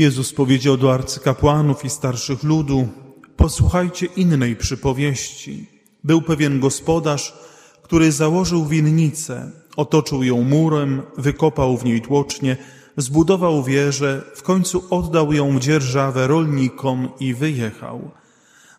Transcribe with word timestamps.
Jezus 0.00 0.32
powiedział 0.32 0.76
do 0.76 0.94
arcykapłanów 0.94 1.84
i 1.84 1.90
starszych 1.90 2.42
ludu: 2.42 2.88
Posłuchajcie 3.36 4.06
innej 4.06 4.56
przypowieści. 4.56 5.66
Był 6.04 6.22
pewien 6.22 6.60
gospodarz, 6.60 7.34
który 7.82 8.12
założył 8.12 8.66
winnicę, 8.66 9.50
otoczył 9.76 10.22
ją 10.22 10.42
murem, 10.42 11.02
wykopał 11.18 11.76
w 11.76 11.84
niej 11.84 12.00
tłocznie, 12.00 12.56
zbudował 12.96 13.64
wieżę, 13.64 14.22
w 14.34 14.42
końcu 14.42 14.84
oddał 14.90 15.32
ją 15.32 15.58
w 15.58 15.60
dzierżawę 15.60 16.26
rolnikom 16.26 17.08
i 17.20 17.34
wyjechał. 17.34 18.10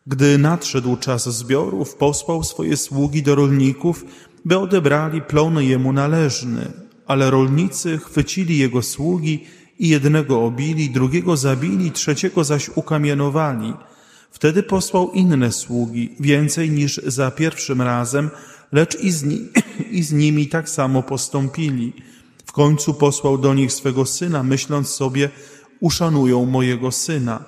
Gdy 0.07 0.37
nadszedł 0.37 0.97
czas 0.97 1.29
zbiorów, 1.29 1.95
posłał 1.95 2.43
swoje 2.43 2.77
sługi 2.77 3.23
do 3.23 3.35
rolników, 3.35 4.05
by 4.45 4.59
odebrali 4.59 5.21
plon 5.21 5.63
jemu 5.63 5.93
należny, 5.93 6.71
ale 7.07 7.31
rolnicy 7.31 7.97
chwycili 7.97 8.57
jego 8.57 8.81
sługi 8.81 9.45
i 9.81 9.89
jednego 9.89 10.45
obili, 10.45 10.89
drugiego 10.89 11.37
zabili, 11.37 11.91
trzeciego 11.91 12.43
zaś 12.43 12.69
ukamienowali. 12.75 13.73
Wtedy 14.31 14.63
posłał 14.63 15.11
inne 15.11 15.51
sługi, 15.51 16.15
więcej 16.19 16.69
niż 16.69 17.01
za 17.05 17.31
pierwszym 17.31 17.81
razem, 17.81 18.29
lecz 18.71 18.99
i 18.99 19.11
z, 19.11 19.23
ni 19.23 19.47
i 19.97 20.03
z 20.03 20.11
nimi 20.11 20.47
tak 20.47 20.69
samo 20.69 21.03
postąpili. 21.03 21.93
W 22.45 22.51
końcu 22.51 22.93
posłał 22.93 23.37
do 23.37 23.53
nich 23.53 23.73
swego 23.73 24.05
syna, 24.05 24.43
myśląc 24.43 24.89
sobie, 24.89 25.29
uszanują 25.79 26.45
mojego 26.45 26.91
syna. 26.91 27.43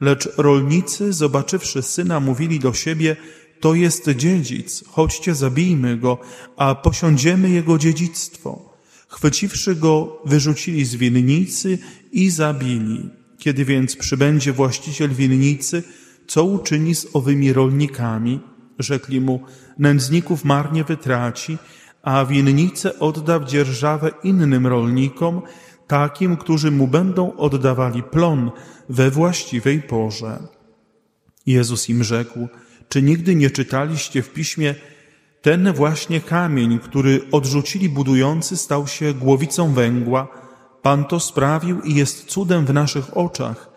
Lecz 0.00 0.28
rolnicy, 0.36 1.12
zobaczywszy 1.12 1.82
syna, 1.82 2.20
mówili 2.20 2.58
do 2.58 2.72
siebie, 2.72 3.16
to 3.60 3.74
jest 3.74 4.10
dziedzic, 4.10 4.84
chodźcie, 4.88 5.34
zabijmy 5.34 5.96
go, 5.96 6.18
a 6.56 6.74
posiądziemy 6.74 7.50
jego 7.50 7.78
dziedzictwo. 7.78 8.67
Chwyciwszy 9.08 9.74
go, 9.74 10.22
wyrzucili 10.24 10.84
z 10.84 10.94
winnicy 10.94 11.78
i 12.12 12.30
zabili. 12.30 13.10
Kiedy 13.38 13.64
więc 13.64 13.96
przybędzie 13.96 14.52
właściciel 14.52 15.10
winnicy, 15.10 15.82
co 16.26 16.44
uczyni 16.44 16.94
z 16.94 17.06
owymi 17.12 17.52
rolnikami? 17.52 18.40
Rzekli 18.78 19.20
mu, 19.20 19.40
nędzników 19.78 20.44
marnie 20.44 20.84
wytraci, 20.84 21.58
a 22.02 22.24
winnicę 22.24 22.98
odda 22.98 23.38
w 23.38 23.44
dzierżawę 23.44 24.10
innym 24.24 24.66
rolnikom, 24.66 25.42
takim, 25.86 26.36
którzy 26.36 26.70
mu 26.70 26.88
będą 26.88 27.36
oddawali 27.36 28.02
plon 28.02 28.50
we 28.88 29.10
właściwej 29.10 29.82
porze. 29.82 30.38
Jezus 31.46 31.88
im 31.88 32.04
rzekł, 32.04 32.48
czy 32.88 33.02
nigdy 33.02 33.34
nie 33.34 33.50
czytaliście 33.50 34.22
w 34.22 34.32
piśmie, 34.32 34.74
ten 35.48 35.72
właśnie 35.72 36.20
kamień, 36.20 36.78
który 36.78 37.20
odrzucili 37.32 37.88
budujący, 37.88 38.56
stał 38.56 38.86
się 38.86 39.14
głowicą 39.14 39.72
węgła. 39.72 40.28
Pan 40.82 41.04
to 41.04 41.20
sprawił 41.20 41.80
i 41.80 41.94
jest 41.94 42.24
cudem 42.24 42.66
w 42.66 42.74
naszych 42.74 43.16
oczach. 43.16 43.70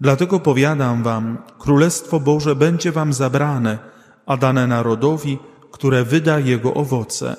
Dlatego 0.00 0.40
powiadam 0.40 1.02
wam, 1.02 1.38
Królestwo 1.58 2.20
Boże 2.20 2.56
będzie 2.56 2.92
wam 2.92 3.12
zabrane, 3.12 3.78
a 4.26 4.36
dane 4.36 4.66
narodowi, 4.66 5.38
które 5.70 6.04
wyda 6.04 6.38
jego 6.38 6.74
owoce. 6.74 7.36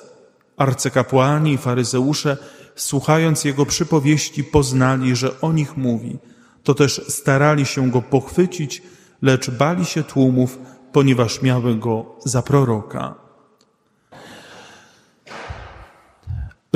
Arcykapłani 0.56 1.52
i 1.52 1.58
faryzeusze, 1.58 2.36
słuchając 2.76 3.44
jego 3.44 3.66
przypowieści, 3.66 4.44
poznali, 4.44 5.16
że 5.16 5.40
o 5.40 5.52
nich 5.52 5.76
mówi. 5.76 6.18
To 6.62 6.74
też 6.74 7.02
starali 7.08 7.66
się 7.66 7.90
go 7.90 8.02
pochwycić, 8.02 8.82
lecz 9.22 9.50
bali 9.50 9.84
się 9.84 10.02
tłumów, 10.02 10.58
ponieważ 10.92 11.42
miały 11.42 11.74
go 11.74 12.16
za 12.24 12.42
proroka. 12.42 13.25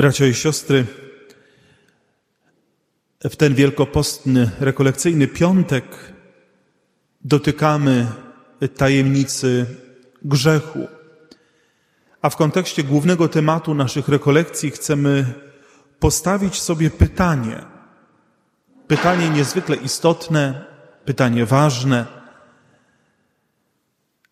Bracia 0.01 0.25
i 0.25 0.33
siostry, 0.33 0.85
w 3.23 3.35
ten 3.35 3.55
wielkopostny, 3.55 4.51
rekolekcyjny 4.59 5.27
piątek 5.27 6.13
dotykamy 7.25 8.07
tajemnicy 8.77 9.65
grzechu. 10.21 10.87
A 12.21 12.29
w 12.29 12.35
kontekście 12.35 12.83
głównego 12.83 13.27
tematu 13.27 13.73
naszych 13.73 14.07
rekolekcji 14.07 14.71
chcemy 14.71 15.33
postawić 15.99 16.61
sobie 16.61 16.89
pytanie. 16.89 17.65
Pytanie 18.87 19.29
niezwykle 19.29 19.75
istotne, 19.75 20.65
pytanie 21.05 21.45
ważne. 21.45 22.05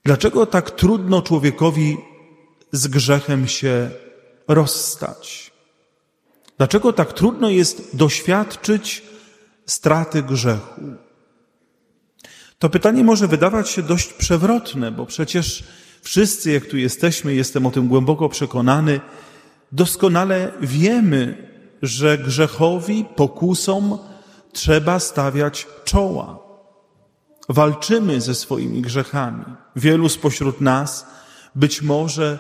Dlaczego 0.04 0.46
tak 0.46 0.72
trudno 0.72 1.22
człowiekowi 1.22 1.98
z 2.72 2.88
grzechem 2.88 3.48
się 3.48 3.92
rozstać? 4.48 5.49
Dlaczego 6.60 6.94
tak 6.94 7.14
trudno 7.14 7.50
jest 7.50 7.96
doświadczyć 7.96 9.04
straty 9.66 10.24
grzechu? 10.24 10.82
To 12.60 12.70
pytanie 12.70 13.04
może 13.04 13.28
wydawać 13.28 13.70
się 13.70 13.82
dość 13.82 14.14
przewrotne, 14.14 14.92
bo 14.92 15.06
przecież 15.06 15.64
wszyscy, 16.02 16.52
jak 16.52 16.66
tu 16.66 16.78
jesteśmy, 16.78 17.36
jestem 17.36 17.66
o 17.66 17.72
tym 17.72 17.88
głęboko 17.88 18.30
przekonany, 18.30 19.00
doskonale 19.72 20.52
wiemy, 20.62 21.50
że 21.82 22.18
grzechowi, 22.18 23.06
pokusom 23.16 23.98
trzeba 24.52 25.00
stawiać 25.00 25.68
czoła. 25.86 26.40
Walczymy 27.50 28.22
ze 28.22 28.36
swoimi 28.36 28.82
grzechami. 28.82 29.46
Wielu 29.76 30.10
spośród 30.10 30.62
nas 30.62 31.06
być 31.56 31.82
może 31.82 32.40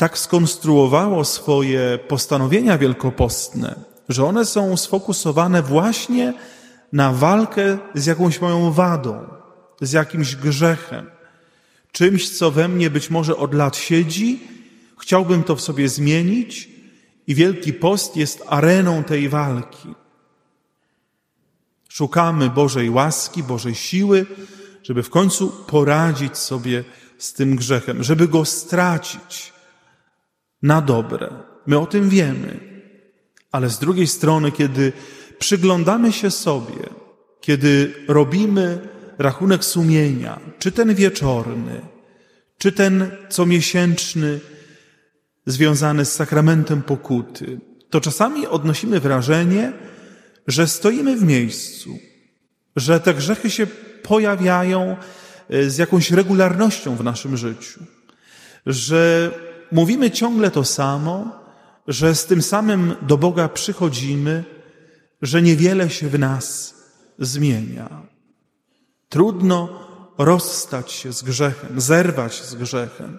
tak 0.00 0.18
skonstruowało 0.18 1.24
swoje 1.24 1.98
postanowienia 2.08 2.78
wielkopostne, 2.78 3.74
że 4.08 4.24
one 4.24 4.44
są 4.44 4.76
sfokusowane 4.76 5.62
właśnie 5.62 6.34
na 6.92 7.12
walkę 7.12 7.78
z 7.94 8.06
jakąś 8.06 8.40
moją 8.40 8.72
wadą, 8.72 9.28
z 9.80 9.92
jakimś 9.92 10.36
grzechem, 10.36 11.10
czymś, 11.92 12.30
co 12.38 12.50
we 12.50 12.68
mnie 12.68 12.90
być 12.90 13.10
może 13.10 13.36
od 13.36 13.54
lat 13.54 13.76
siedzi, 13.76 14.40
chciałbym 15.00 15.42
to 15.42 15.56
w 15.56 15.60
sobie 15.60 15.88
zmienić 15.88 16.68
i 17.26 17.34
Wielki 17.34 17.72
Post 17.72 18.16
jest 18.16 18.42
areną 18.46 19.04
tej 19.04 19.28
walki. 19.28 19.94
Szukamy 21.88 22.50
Bożej 22.50 22.90
łaski, 22.90 23.42
Bożej 23.42 23.74
siły, 23.74 24.26
żeby 24.82 25.02
w 25.02 25.10
końcu 25.10 25.48
poradzić 25.48 26.36
sobie 26.38 26.84
z 27.18 27.32
tym 27.32 27.56
grzechem, 27.56 28.02
żeby 28.02 28.28
go 28.28 28.44
stracić, 28.44 29.59
na 30.62 30.80
dobre. 30.80 31.30
My 31.66 31.78
o 31.78 31.86
tym 31.86 32.08
wiemy. 32.08 32.60
Ale 33.52 33.68
z 33.68 33.78
drugiej 33.78 34.06
strony, 34.06 34.52
kiedy 34.52 34.92
przyglądamy 35.38 36.12
się 36.12 36.30
sobie, 36.30 36.88
kiedy 37.40 37.94
robimy 38.08 38.88
rachunek 39.18 39.64
sumienia, 39.64 40.40
czy 40.58 40.72
ten 40.72 40.94
wieczorny, 40.94 41.80
czy 42.58 42.72
ten 42.72 43.10
comiesięczny, 43.28 44.40
związany 45.46 46.04
z 46.04 46.12
sakramentem 46.12 46.82
pokuty, 46.82 47.60
to 47.90 48.00
czasami 48.00 48.46
odnosimy 48.46 49.00
wrażenie, 49.00 49.72
że 50.46 50.66
stoimy 50.66 51.16
w 51.16 51.22
miejscu, 51.22 51.98
że 52.76 53.00
te 53.00 53.14
grzechy 53.14 53.50
się 53.50 53.66
pojawiają 54.02 54.96
e, 55.50 55.70
z 55.70 55.78
jakąś 55.78 56.10
regularnością 56.10 56.96
w 56.96 57.04
naszym 57.04 57.36
życiu, 57.36 57.80
że 58.66 59.30
mówimy 59.72 60.10
ciągle 60.10 60.50
to 60.50 60.64
samo, 60.64 61.40
że 61.86 62.14
z 62.14 62.26
tym 62.26 62.42
samym 62.42 62.94
do 63.02 63.18
Boga 63.18 63.48
przychodzimy, 63.48 64.44
że 65.22 65.42
niewiele 65.42 65.90
się 65.90 66.08
w 66.08 66.18
nas 66.18 66.74
zmienia. 67.18 68.02
Trudno 69.08 69.68
rozstać 70.18 70.92
się 70.92 71.12
z 71.12 71.22
grzechem, 71.22 71.80
zerwać 71.80 72.42
z 72.42 72.54
grzechem. 72.54 73.18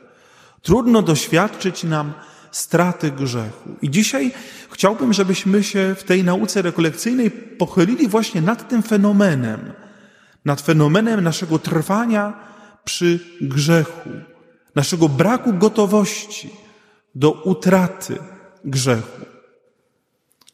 Trudno 0.62 1.02
doświadczyć 1.02 1.84
nam 1.84 2.14
straty 2.52 3.12
grzechu. 3.12 3.70
I 3.82 3.90
dzisiaj 3.90 4.32
chciałbym, 4.72 5.14
żebyśmy 5.14 5.64
się 5.64 5.96
w 5.98 6.04
tej 6.04 6.24
nauce 6.24 6.62
rekolekcyjnej 6.62 7.32
pochylili 7.32 8.08
właśnie 8.08 8.42
nad 8.42 8.70
tym 8.70 8.84
fenomenem, 8.84 9.74
nad 10.46 10.62
fenomenem 10.62 11.22
naszego 11.22 11.60
trwania 11.60 12.34
przy 12.84 13.20
grzechu, 13.42 14.10
naszego 14.76 15.10
braku 15.10 15.54
gotowości 15.54 16.50
do 17.16 17.32
utraty 17.32 18.18
grzechu. 18.66 19.26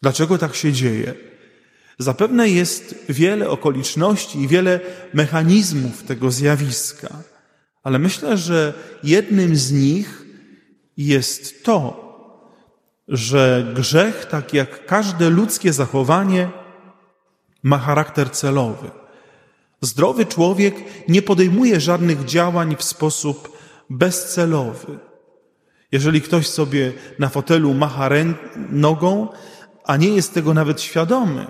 Dlaczego 0.02 0.38
tak 0.38 0.56
się 0.56 0.74
dzieje? 0.74 1.14
Zapewne 2.00 2.50
jest 2.50 2.96
wiele 3.10 3.50
okoliczności 3.50 4.42
i 4.42 4.48
wiele 4.48 4.80
mechanizmów 5.14 6.04
tego 6.04 6.32
zjawiska, 6.32 7.10
ale 7.84 8.00
myślę, 8.00 8.38
że 8.38 8.74
jednym 9.04 9.56
z 9.56 9.72
nich 9.72 10.26
jest 10.98 11.64
to, 11.64 12.08
że 13.08 13.72
grzech, 13.76 14.26
tak 14.26 14.54
jak 14.54 14.86
każde 14.86 15.30
ludzkie 15.30 15.74
zachowanie, 15.74 16.50
ma 17.64 17.78
charakter 17.78 18.32
celowy. 18.32 18.92
Zdrowy 19.82 20.26
człowiek 20.26 20.76
nie 21.08 21.22
podejmuje 21.22 21.80
żadnych 21.80 22.26
działań 22.26 22.76
w 22.76 22.84
sposób 22.84 23.57
bezcelowy. 23.90 25.00
Jeżeli 25.92 26.22
ktoś 26.22 26.48
sobie 26.48 26.94
na 27.20 27.30
fotelu 27.30 27.74
macha 27.74 28.10
nogą, 28.72 29.28
a 29.86 29.98
nie 29.98 30.10
jest 30.10 30.34
tego 30.34 30.54
nawet 30.54 30.82
świadomy, 30.82 31.48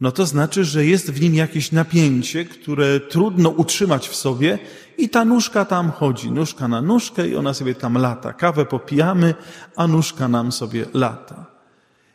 no 0.00 0.12
to 0.12 0.26
znaczy, 0.26 0.64
że 0.64 0.84
jest 0.84 1.10
w 1.10 1.20
nim 1.20 1.34
jakieś 1.34 1.72
napięcie, 1.72 2.44
które 2.44 3.00
trudno 3.00 3.48
utrzymać 3.48 4.08
w 4.08 4.16
sobie 4.16 4.58
i 4.98 5.08
ta 5.08 5.24
nóżka 5.24 5.64
tam 5.64 5.90
chodzi, 5.90 6.30
nóżka 6.30 6.68
na 6.68 6.82
nóżkę 6.82 7.28
i 7.28 7.36
ona 7.36 7.54
sobie 7.54 7.74
tam 7.74 7.98
lata. 7.98 8.32
Kawę 8.32 8.64
popijamy, 8.64 9.34
a 9.76 9.86
nóżka 9.86 10.28
nam 10.28 10.52
sobie 10.52 10.86
lata. 10.94 11.46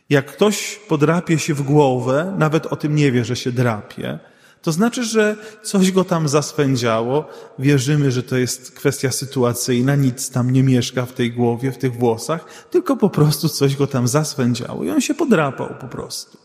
Jak 0.09 0.25
ktoś 0.25 0.79
podrapie 0.87 1.39
się 1.39 1.53
w 1.53 1.61
głowę, 1.61 2.33
nawet 2.37 2.65
o 2.65 2.75
tym 2.75 2.95
nie 2.95 3.11
wie, 3.11 3.25
że 3.25 3.35
się 3.35 3.51
drapie, 3.51 4.19
to 4.65 4.71
znaczy, 4.71 5.03
że 5.03 5.35
coś 5.63 5.91
go 5.91 6.03
tam 6.03 6.27
zaswędziało. 6.27 7.25
Wierzymy, 7.59 8.11
że 8.11 8.23
to 8.23 8.37
jest 8.37 8.71
kwestia 8.71 9.11
sytuacyjna, 9.11 9.95
nic 9.95 10.29
tam 10.29 10.51
nie 10.51 10.63
mieszka 10.63 11.05
w 11.05 11.13
tej 11.13 11.31
głowie, 11.31 11.71
w 11.71 11.77
tych 11.77 11.95
włosach, 11.95 12.45
tylko 12.71 12.97
po 12.97 13.09
prostu 13.09 13.49
coś 13.49 13.75
go 13.75 13.87
tam 13.87 14.07
zaswędziało 14.07 14.83
i 14.83 14.89
on 14.89 15.01
się 15.01 15.13
podrapał 15.13 15.69
po 15.81 15.87
prostu. 15.87 16.37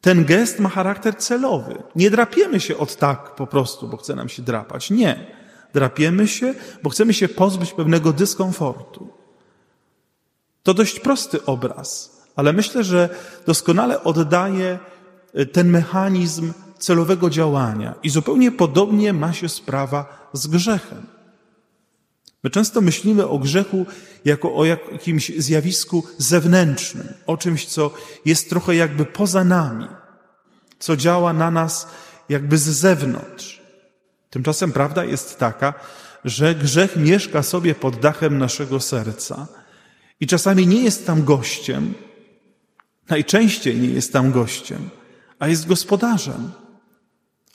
Ten 0.00 0.24
gest 0.24 0.58
ma 0.58 0.68
charakter 0.68 1.16
celowy. 1.16 1.82
Nie 1.96 2.10
drapiemy 2.10 2.60
się 2.60 2.76
od 2.76 2.96
tak 2.96 3.34
po 3.34 3.46
prostu, 3.46 3.88
bo 3.88 3.96
chce 3.96 4.14
nam 4.14 4.28
się 4.28 4.42
drapać. 4.42 4.90
Nie. 4.90 5.26
Drapiemy 5.74 6.28
się, 6.28 6.54
bo 6.82 6.90
chcemy 6.90 7.14
się 7.14 7.28
pozbyć 7.28 7.72
pewnego 7.72 8.12
dyskomfortu. 8.12 9.08
To 10.62 10.74
dość 10.74 11.00
prosty 11.00 11.44
obraz, 11.44 12.16
ale 12.36 12.52
myślę, 12.52 12.84
że 12.84 13.08
doskonale 13.46 14.04
oddaje 14.04 14.78
y, 15.38 15.46
ten 15.46 15.70
mechanizm 15.70 16.52
celowego 16.78 17.30
działania. 17.30 17.94
I 18.02 18.10
zupełnie 18.10 18.52
podobnie 18.52 19.12
ma 19.12 19.32
się 19.32 19.48
sprawa 19.48 20.30
z 20.32 20.46
grzechem. 20.46 21.06
My 22.44 22.50
często 22.50 22.80
myślimy 22.80 23.28
o 23.28 23.38
grzechu 23.38 23.86
jako 24.24 24.54
o 24.54 24.64
jakimś 24.64 25.32
zjawisku 25.38 26.04
zewnętrznym, 26.18 27.08
o 27.26 27.36
czymś, 27.36 27.66
co 27.66 27.90
jest 28.24 28.50
trochę 28.50 28.76
jakby 28.76 29.04
poza 29.04 29.44
nami, 29.44 29.86
co 30.78 30.96
działa 30.96 31.32
na 31.32 31.50
nas 31.50 31.88
jakby 32.28 32.58
z 32.58 32.62
zewnątrz. 32.62 33.62
Tymczasem 34.30 34.72
prawda 34.72 35.04
jest 35.04 35.38
taka, 35.38 35.74
że 36.24 36.54
grzech 36.54 36.96
mieszka 36.96 37.42
sobie 37.42 37.74
pod 37.74 37.96
dachem 37.96 38.38
naszego 38.38 38.80
serca 38.80 39.46
i 40.20 40.26
czasami 40.26 40.66
nie 40.66 40.82
jest 40.82 41.06
tam 41.06 41.24
gościem, 41.24 41.94
najczęściej 43.08 43.76
nie 43.76 43.88
jest 43.88 44.12
tam 44.12 44.32
gościem, 44.32 44.90
a 45.38 45.48
jest 45.48 45.68
gospodarzem. 45.68 46.50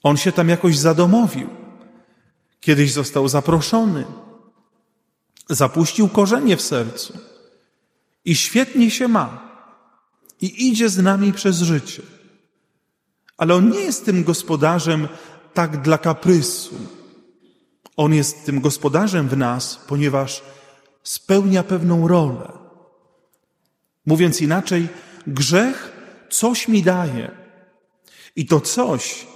On 0.03 0.17
się 0.17 0.31
tam 0.31 0.49
jakoś 0.49 0.77
zadomowił. 0.77 1.49
Kiedyś 2.59 2.93
został 2.93 3.27
zaproszony, 3.27 4.05
zapuścił 5.49 6.09
korzenie 6.09 6.57
w 6.57 6.61
sercu 6.61 7.17
i 8.25 8.35
świetnie 8.35 8.91
się 8.91 9.07
ma 9.07 9.49
i 10.41 10.67
idzie 10.67 10.89
z 10.89 10.97
nami 10.97 11.33
przez 11.33 11.57
życie. 11.57 12.03
Ale 13.37 13.55
on 13.55 13.69
nie 13.69 13.79
jest 13.79 14.05
tym 14.05 14.23
gospodarzem 14.23 15.07
tak 15.53 15.81
dla 15.81 15.97
kaprysu. 15.97 16.75
On 17.97 18.13
jest 18.13 18.45
tym 18.45 18.61
gospodarzem 18.61 19.29
w 19.29 19.37
nas, 19.37 19.79
ponieważ 19.87 20.43
spełnia 21.03 21.63
pewną 21.63 22.07
rolę. 22.07 22.51
Mówiąc 24.05 24.41
inaczej, 24.41 24.87
grzech 25.27 25.91
coś 26.29 26.67
mi 26.67 26.83
daje. 26.83 27.31
I 28.35 28.45
to 28.45 28.61
coś 28.61 29.27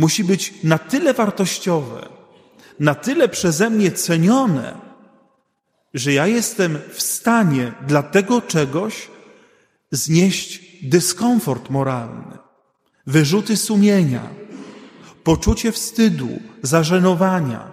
musi 0.00 0.24
być 0.24 0.54
na 0.64 0.78
tyle 0.78 1.14
wartościowe, 1.14 2.08
na 2.78 2.94
tyle 2.94 3.28
przeze 3.28 3.70
mnie 3.70 3.92
cenione, 3.92 4.74
że 5.94 6.12
ja 6.12 6.26
jestem 6.26 6.78
w 6.92 7.02
stanie 7.02 7.72
dla 7.86 8.02
tego 8.02 8.42
czegoś 8.42 9.08
znieść 9.90 10.60
dyskomfort 10.82 11.70
moralny, 11.70 12.38
wyrzuty 13.06 13.56
sumienia, 13.56 14.28
poczucie 15.24 15.72
wstydu, 15.72 16.40
zażenowania. 16.62 17.72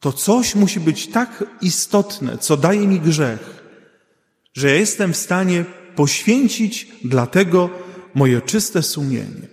To 0.00 0.12
coś 0.12 0.54
musi 0.54 0.80
być 0.80 1.06
tak 1.06 1.44
istotne, 1.60 2.38
co 2.38 2.56
daje 2.56 2.88
mi 2.88 3.00
grzech, 3.00 3.62
że 4.54 4.68
ja 4.68 4.74
jestem 4.74 5.12
w 5.12 5.16
stanie 5.16 5.64
poświęcić 5.96 6.88
dla 7.04 7.26
tego 7.26 7.70
moje 8.14 8.40
czyste 8.40 8.82
sumienie. 8.82 9.51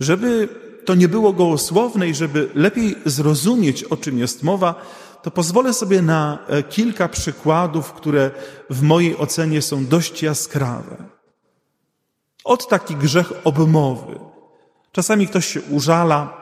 Żeby 0.00 0.48
to 0.84 0.94
nie 0.94 1.08
było 1.08 1.32
gołosłowne 1.32 2.08
i 2.08 2.14
żeby 2.14 2.50
lepiej 2.54 2.96
zrozumieć, 3.04 3.84
o 3.84 3.96
czym 3.96 4.18
jest 4.18 4.42
mowa, 4.42 4.74
to 5.22 5.30
pozwolę 5.30 5.72
sobie 5.72 6.02
na 6.02 6.38
e, 6.48 6.62
kilka 6.62 7.08
przykładów, 7.08 7.92
które 7.92 8.30
w 8.70 8.82
mojej 8.82 9.16
ocenie 9.16 9.62
są 9.62 9.86
dość 9.86 10.22
jaskrawe. 10.22 10.96
Od 12.44 12.68
taki 12.68 12.96
grzech 12.96 13.32
obmowy. 13.44 14.18
Czasami 14.92 15.28
ktoś 15.28 15.46
się 15.46 15.62
użala, 15.62 16.40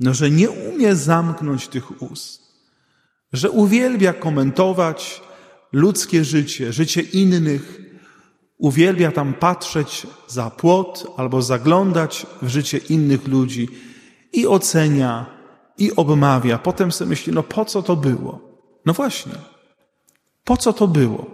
no, 0.00 0.14
że 0.14 0.30
nie 0.30 0.50
umie 0.50 0.96
zamknąć 0.96 1.68
tych 1.68 2.02
ust, 2.02 2.42
że 3.32 3.50
uwielbia 3.50 4.12
komentować 4.12 5.22
ludzkie 5.72 6.24
życie, 6.24 6.72
życie 6.72 7.00
innych, 7.00 7.80
uwielbia 8.62 9.12
tam 9.12 9.34
patrzeć 9.34 10.06
za 10.26 10.50
płot 10.50 11.06
albo 11.16 11.42
zaglądać 11.42 12.26
w 12.42 12.48
życie 12.48 12.78
innych 12.78 13.28
ludzi 13.28 13.68
i 14.32 14.46
ocenia, 14.46 15.26
i 15.78 15.96
obmawia. 15.96 16.58
Potem 16.58 16.92
sobie 16.92 17.08
myśli, 17.08 17.32
no 17.32 17.42
po 17.42 17.64
co 17.64 17.82
to 17.82 17.96
było? 17.96 18.40
No 18.86 18.92
właśnie, 18.92 19.32
po 20.44 20.56
co 20.56 20.72
to 20.72 20.88
było? 20.88 21.26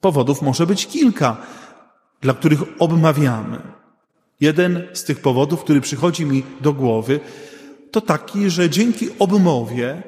Powodów 0.00 0.42
może 0.42 0.66
być 0.66 0.86
kilka, 0.86 1.36
dla 2.20 2.34
których 2.34 2.60
obmawiamy. 2.78 3.60
Jeden 4.40 4.88
z 4.92 5.04
tych 5.04 5.20
powodów, 5.20 5.60
który 5.60 5.80
przychodzi 5.80 6.26
mi 6.26 6.42
do 6.60 6.72
głowy, 6.72 7.20
to 7.90 8.00
taki, 8.00 8.50
że 8.50 8.70
dzięki 8.70 9.08
obmowie 9.18 10.02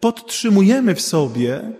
podtrzymujemy 0.00 0.94
w 0.94 1.00
sobie 1.00 1.72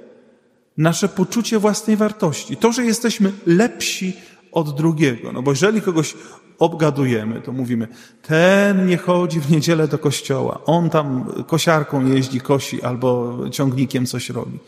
nasze 0.77 1.09
poczucie 1.09 1.59
własnej 1.59 1.97
wartości. 1.97 2.57
To, 2.57 2.73
że 2.73 2.85
jesteśmy 2.85 3.33
lepsi 3.47 4.17
od 4.53 4.77
drugiego. 4.77 5.33
No 5.33 5.43
bo 5.43 5.51
jeżeli 5.51 5.81
kogoś 5.81 6.15
obgadujemy, 6.59 7.41
to 7.41 7.53
mówimy, 7.53 7.89
ten 8.23 8.87
nie 8.87 8.97
chodzi 8.97 9.41
w 9.41 9.51
niedzielę 9.51 9.89
do 9.89 9.99
kościoła, 9.99 10.61
on 10.65 10.91
tam 10.91 11.33
kosiarką 11.47 12.07
jeździ, 12.07 12.41
kosi 12.41 12.83
albo 12.83 13.39
ciągnikiem 13.51 14.07
coś 14.07 14.31
robi. 14.31 14.59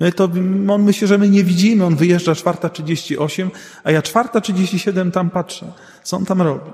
No 0.00 0.12
to 0.12 0.28
on 0.68 0.82
myśli, 0.82 1.06
że 1.06 1.18
my 1.18 1.28
nie 1.28 1.44
widzimy, 1.44 1.84
on 1.84 1.96
wyjeżdża 1.96 2.34
czwarta 2.34 2.68
38, 2.68 3.50
a 3.84 3.90
ja 3.90 4.02
czwarta 4.02 4.40
37 4.40 5.12
tam 5.12 5.30
patrzę, 5.30 5.72
co 6.02 6.16
on 6.16 6.24
tam 6.24 6.42
robi. 6.42 6.70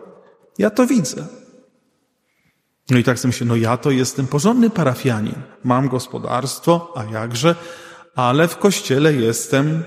Ja 0.59 0.71
to 0.71 0.87
widzę. 0.87 1.27
No 2.91 2.99
i 2.99 3.05
tak 3.05 3.19
sobie 3.19 3.29
myślę, 3.29 3.47
no 3.47 3.57
ja 3.57 3.77
to 3.77 3.91
jestem 3.91 4.27
porządny 4.27 4.71
parafianin, 4.71 5.35
mam 5.65 5.89
gospodarstwo, 5.89 6.93
a 6.97 7.05
jakże, 7.05 7.55
ale 8.19 8.49
w 8.49 8.57
kościele 8.57 9.15
jestem, 9.15 9.85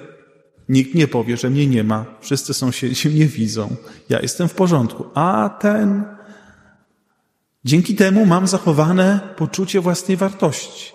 nikt 0.70 0.96
nie 0.96 1.08
powie, 1.08 1.38
że 1.38 1.50
mnie 1.50 1.68
nie 1.68 1.84
ma, 1.84 2.06
wszyscy 2.22 2.54
sąsiedzi 2.54 3.10
mnie 3.10 3.26
widzą, 3.26 3.76
ja 4.10 4.20
jestem 4.20 4.48
w 4.48 4.54
porządku, 4.54 5.06
a 5.14 5.58
ten, 5.60 6.04
dzięki 7.66 7.96
temu 7.96 8.26
mam 8.26 8.48
zachowane 8.48 9.20
poczucie 9.38 9.82
własnej 9.82 10.18
wartości. 10.18 10.94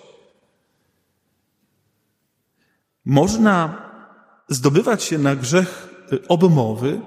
Można 3.05 3.81
zdobywać 4.49 5.03
się 5.03 5.17
na 5.17 5.35
grzech 5.35 5.87
obmowy 6.27 7.01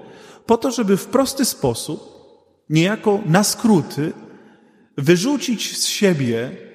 po 0.45 0.57
to, 0.57 0.71
żeby 0.71 0.97
w 0.97 1.05
prosty 1.05 1.45
sposób, 1.45 2.01
niejako 2.69 3.19
na 3.25 3.43
skróty, 3.43 4.13
wyrzucić 4.97 5.77
z 5.77 5.85
siebie 5.87 6.70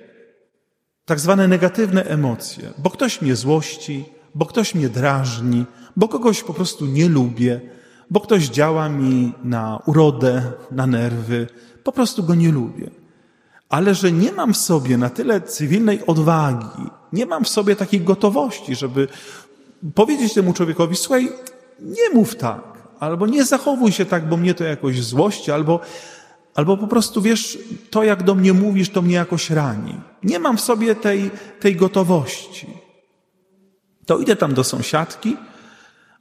tak 1.06 1.20
zwane 1.20 1.48
negatywne 1.48 2.04
emocje, 2.04 2.70
bo 2.78 2.90
ktoś 2.90 3.22
mnie 3.22 3.36
złości, 3.36 4.04
bo 4.34 4.46
ktoś 4.46 4.74
mnie 4.74 4.88
drażni, 4.88 5.64
bo 5.96 6.08
kogoś 6.08 6.42
po 6.42 6.54
prostu 6.54 6.86
nie 6.86 7.08
lubię, 7.08 7.60
bo 8.10 8.20
ktoś 8.20 8.48
działa 8.48 8.88
mi 8.88 9.32
na 9.44 9.82
urodę, 9.86 10.42
na 10.70 10.86
nerwy, 10.86 11.46
po 11.84 11.92
prostu 11.92 12.22
go 12.24 12.34
nie 12.34 12.52
lubię. 12.52 12.90
Ale 13.68 13.94
że 13.94 14.12
nie 14.12 14.32
mam 14.32 14.54
w 14.54 14.56
sobie 14.56 14.98
na 14.98 15.10
tyle 15.10 15.40
cywilnej 15.40 16.06
odwagi, 16.06 16.90
nie 17.12 17.26
mam 17.26 17.44
w 17.44 17.48
sobie 17.48 17.76
takiej 17.76 18.00
gotowości, 18.00 18.76
żeby 18.76 19.08
powiedzieć 19.94 20.34
temu 20.34 20.52
człowiekowi, 20.52 20.96
słuchaj, 20.96 21.28
nie 21.80 22.10
mów 22.14 22.36
tak, 22.36 22.62
albo 23.00 23.26
nie 23.26 23.44
zachowuj 23.44 23.92
się 23.92 24.04
tak, 24.04 24.28
bo 24.28 24.36
mnie 24.36 24.54
to 24.54 24.64
jakoś 24.64 25.02
złości, 25.02 25.50
albo 25.50 25.80
Albo 26.56 26.76
po 26.76 26.86
prostu 26.86 27.22
wiesz, 27.22 27.58
to 27.90 28.04
jak 28.04 28.22
do 28.22 28.34
mnie 28.34 28.52
mówisz, 28.52 28.90
to 28.90 29.02
mnie 29.02 29.14
jakoś 29.14 29.50
rani. 29.50 29.94
Nie 30.22 30.38
mam 30.38 30.56
w 30.56 30.60
sobie 30.60 30.94
tej, 30.94 31.30
tej 31.60 31.76
gotowości. 31.76 32.66
To 34.06 34.18
idę 34.18 34.36
tam 34.36 34.54
do 34.54 34.64
sąsiadki, 34.64 35.36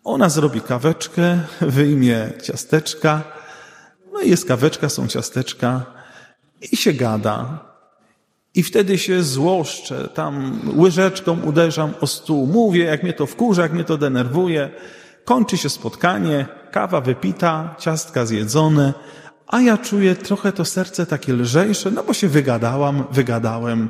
ona 0.04 0.30
zrobi 0.30 0.62
kaweczkę, 0.62 1.40
wyjmie 1.62 2.30
ciasteczka, 2.44 3.24
no 4.14 4.22
i 4.22 4.30
jest 4.30 4.48
kaweczka, 4.48 4.90
są 4.90 5.08
ciasteczka 5.08 5.86
i 6.72 6.78
się 6.78 6.94
gada. 6.94 7.60
I 8.56 8.64
wtedy 8.64 8.98
się 8.98 9.24
złoszczę, 9.24 10.10
tam 10.14 10.62
łyżeczką 10.78 11.42
uderzam 11.42 11.94
o 12.02 12.08
stół, 12.08 12.48
mówię, 12.48 12.84
jak 12.84 13.04
mnie 13.04 13.14
to 13.14 13.26
wkurza, 13.26 13.62
jak 13.62 13.74
mnie 13.74 13.84
to 13.84 13.98
denerwuje. 13.98 14.70
Kończy 15.26 15.58
się 15.58 15.70
spotkanie, 15.70 16.46
kawa 16.72 17.02
wypita, 17.02 17.76
ciastka 17.80 18.26
zjedzone, 18.26 18.94
a 19.48 19.62
ja 19.62 19.78
czuję 19.78 20.16
trochę 20.16 20.52
to 20.52 20.66
serce 20.66 21.06
takie 21.06 21.34
lżejsze, 21.34 21.92
no 21.92 22.04
bo 22.04 22.14
się 22.14 22.28
wygadałam, 22.28 23.04
wygadałem 23.12 23.90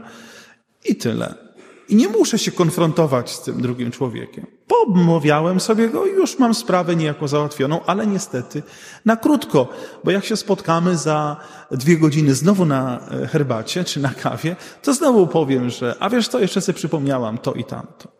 i 0.85 0.95
tyle. 0.95 1.45
I 1.89 1.95
nie 1.95 2.07
muszę 2.07 2.39
się 2.39 2.51
konfrontować 2.51 3.31
z 3.31 3.41
tym 3.41 3.61
drugim 3.61 3.91
człowiekiem. 3.91 4.45
Pomówiałem 4.67 5.59
sobie 5.59 5.89
go 5.89 6.05
i 6.05 6.09
już 6.09 6.39
mam 6.39 6.53
sprawę 6.53 6.95
niejako 6.95 7.27
załatwioną, 7.27 7.85
ale 7.85 8.07
niestety 8.07 8.63
na 9.05 9.17
krótko, 9.17 9.67
bo 10.03 10.11
jak 10.11 10.25
się 10.25 10.37
spotkamy 10.37 10.97
za 10.97 11.37
dwie 11.71 11.97
godziny 11.97 12.35
znowu 12.35 12.65
na 12.65 12.99
e, 13.11 13.27
herbacie 13.27 13.83
czy 13.83 13.99
na 13.99 14.09
kawie, 14.09 14.55
to 14.81 14.93
znowu 14.93 15.27
powiem, 15.27 15.69
że 15.69 15.95
a 15.99 16.09
wiesz 16.09 16.27
co, 16.27 16.39
jeszcze 16.39 16.61
sobie 16.61 16.75
przypomniałam 16.75 17.37
to 17.37 17.53
i 17.53 17.63
tamto. 17.63 18.11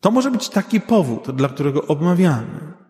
To 0.00 0.10
może 0.10 0.30
być 0.30 0.48
taki 0.48 0.80
powód, 0.80 1.30
dla 1.30 1.48
którego 1.48 1.86
obmawiamy. 1.86 2.81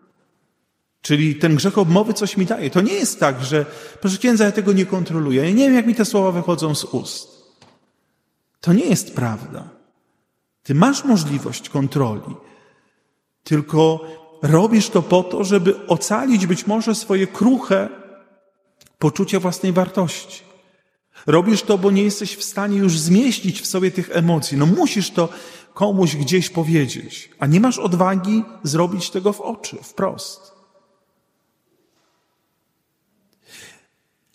Czyli 1.03 1.35
ten 1.35 1.55
grzech 1.55 1.77
obmowy 1.77 2.13
coś 2.13 2.37
mi 2.37 2.45
daje. 2.45 2.69
To 2.69 2.81
nie 2.81 2.93
jest 2.93 3.19
tak, 3.19 3.43
że 3.43 3.65
proszę 4.01 4.17
księdza, 4.17 4.45
ja 4.45 4.51
tego 4.51 4.73
nie 4.73 4.85
kontroluję. 4.85 5.43
Ja 5.43 5.49
nie 5.49 5.65
wiem, 5.65 5.75
jak 5.75 5.85
mi 5.85 5.95
te 5.95 6.05
słowa 6.05 6.31
wychodzą 6.31 6.75
z 6.75 6.83
ust. 6.83 7.27
To 8.61 8.73
nie 8.73 8.85
jest 8.85 9.15
prawda. 9.15 9.69
Ty 10.63 10.75
masz 10.75 11.03
możliwość 11.03 11.69
kontroli, 11.69 12.35
tylko 13.43 14.05
robisz 14.41 14.89
to 14.89 15.01
po 15.01 15.23
to, 15.23 15.43
żeby 15.43 15.87
ocalić 15.87 16.47
być 16.47 16.67
może 16.67 16.95
swoje 16.95 17.27
kruche 17.27 17.89
poczucie 18.99 19.39
własnej 19.39 19.73
wartości. 19.73 20.41
Robisz 21.27 21.61
to, 21.61 21.77
bo 21.77 21.91
nie 21.91 22.03
jesteś 22.03 22.35
w 22.35 22.43
stanie 22.43 22.77
już 22.77 22.99
zmieścić 22.99 23.61
w 23.61 23.65
sobie 23.65 23.91
tych 23.91 24.09
emocji. 24.13 24.57
No 24.57 24.65
musisz 24.65 25.11
to 25.11 25.29
komuś 25.73 26.15
gdzieś 26.15 26.49
powiedzieć, 26.49 27.29
a 27.39 27.45
nie 27.45 27.59
masz 27.59 27.79
odwagi 27.79 28.43
zrobić 28.63 29.09
tego 29.09 29.33
w 29.33 29.41
oczy, 29.41 29.77
wprost. 29.81 30.52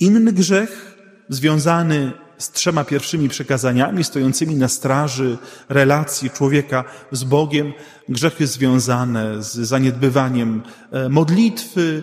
Inny 0.01 0.33
grzech 0.33 0.99
związany 1.29 2.13
z 2.39 2.51
trzema 2.51 2.85
pierwszymi 2.85 3.29
przekazaniami 3.29 4.05
stojącymi 4.05 4.55
na 4.55 4.69
straży 4.69 5.39
relacji 5.69 6.31
człowieka 6.31 6.85
z 7.13 7.25
Bogiem, 7.25 7.73
grzechy 8.09 8.47
związane 8.47 9.43
z 9.43 9.55
zaniedbywaniem 9.55 10.63
e, 10.91 11.09
modlitwy, 11.09 12.03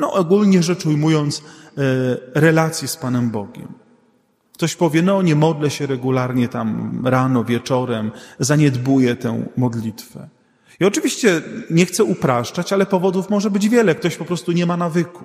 no 0.00 0.12
ogólnie 0.12 0.62
rzecz 0.62 0.86
ujmując, 0.86 1.38
e, 1.38 1.42
relacji 2.34 2.88
z 2.88 2.96
Panem 2.96 3.30
Bogiem. 3.30 3.68
Ktoś 4.52 4.74
powie, 4.74 5.02
no 5.02 5.22
nie 5.22 5.34
modlę 5.34 5.70
się 5.70 5.86
regularnie 5.86 6.48
tam 6.48 7.02
rano, 7.06 7.44
wieczorem, 7.44 8.12
zaniedbuję 8.38 9.16
tę 9.16 9.46
modlitwę. 9.56 10.28
I 10.80 10.84
oczywiście 10.84 11.42
nie 11.70 11.86
chcę 11.86 12.04
upraszczać, 12.04 12.72
ale 12.72 12.86
powodów 12.86 13.30
może 13.30 13.50
być 13.50 13.68
wiele. 13.68 13.94
Ktoś 13.94 14.16
po 14.16 14.24
prostu 14.24 14.52
nie 14.52 14.66
ma 14.66 14.76
nawyku. 14.76 15.24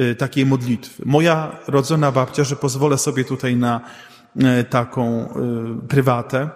Y, 0.00 0.14
takiej 0.14 0.46
modlitwy. 0.46 1.02
Moja 1.06 1.58
rodzona 1.66 2.12
babcia, 2.12 2.44
że 2.44 2.56
pozwolę 2.56 2.98
sobie 2.98 3.24
tutaj 3.24 3.56
na 3.56 3.80
y, 4.60 4.64
taką 4.64 5.28
y, 5.84 5.88
prywatę, 5.88 6.50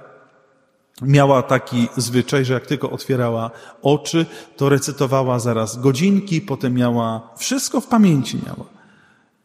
miała 1.02 1.42
taki 1.42 1.88
zwyczaj, 1.96 2.44
że 2.44 2.54
jak 2.54 2.66
tylko 2.66 2.90
otwierała 2.90 3.50
oczy, 3.82 4.26
to 4.56 4.68
recytowała 4.68 5.38
zaraz 5.38 5.80
godzinki, 5.80 6.40
potem 6.40 6.74
miała 6.74 7.30
wszystko 7.36 7.80
w 7.80 7.86
pamięci 7.86 8.38
miała. 8.46 8.64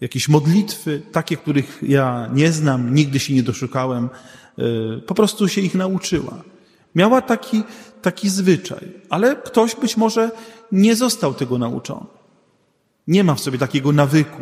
Jakieś 0.01 0.29
modlitwy, 0.29 1.01
takie, 1.11 1.37
których 1.37 1.79
ja 1.81 2.29
nie 2.33 2.51
znam, 2.51 2.95
nigdy 2.95 3.19
się 3.19 3.33
nie 3.33 3.43
doszukałem, 3.43 4.09
po 5.07 5.15
prostu 5.15 5.47
się 5.47 5.61
ich 5.61 5.75
nauczyła. 5.75 6.33
Miała 6.95 7.21
taki, 7.21 7.63
taki 8.01 8.29
zwyczaj, 8.29 8.91
ale 9.09 9.35
ktoś 9.35 9.75
być 9.75 9.97
może 9.97 10.31
nie 10.71 10.95
został 10.95 11.33
tego 11.33 11.57
nauczony. 11.57 12.20
Nie 13.07 13.23
ma 13.23 13.35
w 13.35 13.39
sobie 13.39 13.57
takiego 13.57 13.91
nawyku 13.91 14.41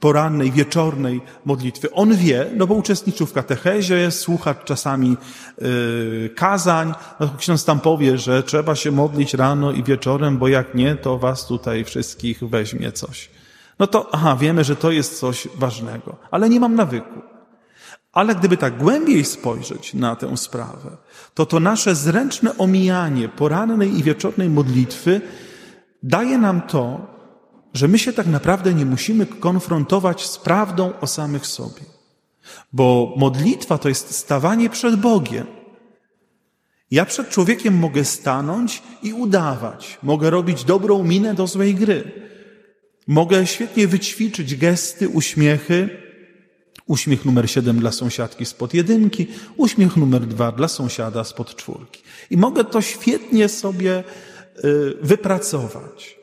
porannej, 0.00 0.52
wieczornej 0.52 1.20
modlitwy. 1.44 1.92
On 1.92 2.16
wie, 2.16 2.46
no 2.56 2.66
bo 2.66 2.74
uczestniczył 2.74 3.26
w 3.26 3.32
katechezie, 3.32 4.10
słucha 4.10 4.54
czasami 4.54 5.16
yy, 5.60 6.30
kazań. 6.36 6.94
No, 7.20 7.30
ksiądz 7.38 7.64
tam 7.64 7.80
powie, 7.80 8.18
że 8.18 8.42
trzeba 8.42 8.74
się 8.74 8.92
modlić 8.92 9.34
rano 9.34 9.72
i 9.72 9.84
wieczorem, 9.84 10.38
bo 10.38 10.48
jak 10.48 10.74
nie, 10.74 10.96
to 10.96 11.18
was 11.18 11.46
tutaj 11.46 11.84
wszystkich 11.84 12.48
weźmie 12.48 12.92
coś. 12.92 13.30
No 13.78 13.86
to, 13.86 14.08
aha, 14.12 14.36
wiemy, 14.40 14.64
że 14.64 14.76
to 14.76 14.90
jest 14.90 15.18
coś 15.18 15.48
ważnego, 15.56 16.16
ale 16.30 16.48
nie 16.48 16.60
mam 16.60 16.74
nawyku. 16.74 17.22
Ale 18.12 18.34
gdyby 18.34 18.56
tak 18.56 18.78
głębiej 18.78 19.24
spojrzeć 19.24 19.94
na 19.94 20.16
tę 20.16 20.36
sprawę, 20.36 20.96
to 21.34 21.46
to 21.46 21.60
nasze 21.60 21.94
zręczne 21.94 22.58
omijanie 22.58 23.28
porannej 23.28 23.98
i 23.98 24.02
wieczornej 24.02 24.50
modlitwy 24.50 25.20
daje 26.02 26.38
nam 26.38 26.60
to, 26.60 27.07
że 27.78 27.88
my 27.88 27.98
się 27.98 28.12
tak 28.12 28.26
naprawdę 28.26 28.74
nie 28.74 28.86
musimy 28.86 29.26
konfrontować 29.26 30.26
z 30.26 30.38
prawdą 30.38 30.92
o 31.00 31.06
samych 31.06 31.46
sobie. 31.46 31.82
Bo 32.72 33.14
modlitwa 33.16 33.78
to 33.78 33.88
jest 33.88 34.14
stawanie 34.14 34.70
przed 34.70 34.96
Bogiem. 34.96 35.46
Ja 36.90 37.04
przed 37.04 37.30
człowiekiem 37.30 37.74
mogę 37.74 38.04
stanąć 38.04 38.82
i 39.02 39.12
udawać. 39.12 39.98
Mogę 40.02 40.30
robić 40.30 40.64
dobrą 40.64 41.04
minę 41.04 41.34
do 41.34 41.46
złej 41.46 41.74
gry. 41.74 42.12
Mogę 43.06 43.46
świetnie 43.46 43.88
wyćwiczyć 43.88 44.56
gesty, 44.56 45.08
uśmiechy. 45.08 45.88
Uśmiech 46.86 47.24
numer 47.24 47.50
siedem 47.50 47.80
dla 47.80 47.92
sąsiadki 47.92 48.46
spod 48.46 48.74
jedynki, 48.74 49.26
uśmiech 49.56 49.96
numer 49.96 50.26
dwa 50.26 50.52
dla 50.52 50.68
sąsiada 50.68 51.24
spod 51.24 51.54
czwórki. 51.56 52.02
I 52.30 52.36
mogę 52.36 52.64
to 52.64 52.82
świetnie 52.82 53.48
sobie 53.48 54.04
y, 54.64 54.94
wypracować 55.02 56.17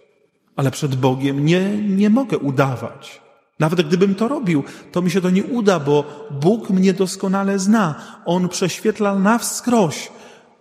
ale 0.55 0.71
przed 0.71 0.95
Bogiem 0.95 1.45
nie, 1.45 1.77
nie 1.77 2.09
mogę 2.09 2.37
udawać. 2.37 3.21
Nawet 3.59 3.87
gdybym 3.87 4.15
to 4.15 4.27
robił, 4.27 4.63
to 4.91 5.01
mi 5.01 5.11
się 5.11 5.21
to 5.21 5.29
nie 5.29 5.43
uda, 5.43 5.79
bo 5.79 6.27
Bóg 6.31 6.69
mnie 6.69 6.93
doskonale 6.93 7.59
zna. 7.59 7.95
On 8.25 8.49
prześwietla 8.49 9.19
na 9.19 9.37
wskroś 9.37 10.11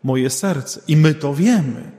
moje 0.03 0.31
serce 0.31 0.81
i 0.89 0.97
my 0.97 1.15
to 1.15 1.35
wiemy. 1.35 1.93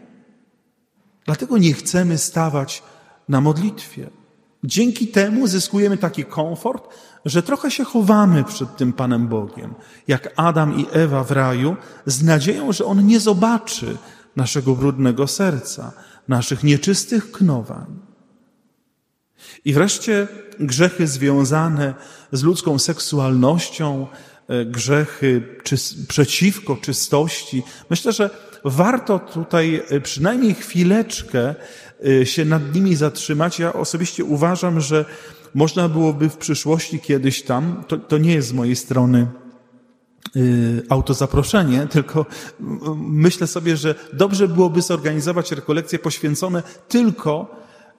Dlatego 1.26 1.58
nie 1.58 1.74
chcemy 1.74 2.18
stawać 2.18 2.84
na 3.30 3.42
modlitwie. 3.42 4.10
Dzięki 4.64 5.08
temu 5.08 5.48
zyskujemy 5.48 5.98
taki 5.98 6.26
komfort, 6.26 6.88
że 7.26 7.44
trochę 7.44 7.72
się 7.72 7.84
chowamy 7.84 8.44
przed 8.44 8.78
tym 8.78 8.94
Panem 8.94 9.28
Bogiem, 9.28 9.74
jak 10.08 10.34
Adam 10.36 10.80
i 10.80 10.86
Ewa 10.92 11.24
w 11.24 11.32
raju, 11.32 11.76
z 12.06 12.24
nadzieją, 12.24 12.72
że 12.72 12.86
On 12.86 13.06
nie 13.06 13.20
zobaczy 13.20 13.98
naszego 14.36 14.76
brudnego 14.76 15.28
serca, 15.28 15.92
naszych 16.28 16.64
nieczystych 16.64 17.32
knowań. 17.32 18.00
I 19.66 19.74
wreszcie 19.74 20.28
grzechy 20.60 21.08
związane 21.08 21.94
z 22.32 22.44
ludzką 22.44 22.80
seksualnością, 22.80 24.08
e, 24.48 24.66
grzechy 24.66 25.42
przeciwko 26.08 26.78
czystości. 26.78 27.64
Myślę, 27.90 28.12
że 28.12 28.30
warto 28.64 29.20
tutaj 29.20 29.84
e, 29.90 30.02
przynajmniej 30.02 30.54
chwileczkę 30.54 31.56
e, 32.22 32.26
się 32.26 32.46
nad 32.46 32.76
nimi 32.76 32.96
zatrzymać. 32.96 33.60
Ja 33.60 33.74
osobiście 33.74 34.24
uważam, 34.24 34.82
że 34.82 35.06
można 35.54 35.90
byłoby 35.90 36.30
w 36.30 36.38
przyszłości 36.38 37.00
kiedyś 37.00 37.44
tam, 37.44 37.84
to, 37.88 37.98
to 37.98 38.18
nie 38.18 38.34
jest 38.34 38.48
z 38.48 38.54
mojej 38.54 38.76
strony 38.76 39.28
autozaproszenie, 40.90 41.88
tylko 41.90 42.26
myślę 42.98 43.48
sobie, 43.48 43.78
że 43.78 43.96
dobrze 44.14 44.48
byłoby 44.48 44.82
zorganizować 44.82 45.52
rekolekcje 45.52 46.00
poświęcone 46.00 46.64
tylko 46.88 47.56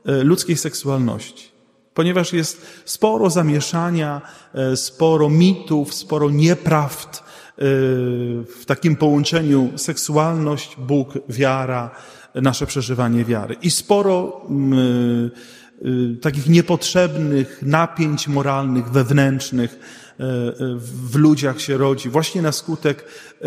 y, 0.09 0.25
ludzkiej 0.25 0.57
seksualności. 0.57 1.49
Ponieważ 1.95 2.33
jest 2.33 2.66
sporo 2.85 3.31
zamieszania, 3.31 4.23
y, 4.73 4.76
sporo 4.76 5.28
mitów, 5.28 5.95
sporo 5.95 6.31
nieprawd 6.31 7.26
w 7.59 8.62
takim 8.66 8.97
połączeniu 8.97 9.73
seksualność, 9.76 10.76
Bóg, 10.78 11.19
wiara, 11.28 11.90
nasze 12.35 12.66
przeżywanie 12.66 13.25
wiary. 13.25 13.57
I 13.62 13.71
sporo 13.71 14.47
takich 16.21 16.49
niepotrzebnych 16.49 17.62
napięć 17.62 18.28
moralnych, 18.28 18.90
wewnętrznych, 18.90 19.78
w 20.18 21.16
ludziach 21.16 21.61
się 21.61 21.76
rodzi 21.76 22.08
właśnie 22.08 22.42
na 22.42 22.52
skutek 22.52 23.04
e, 23.42 23.46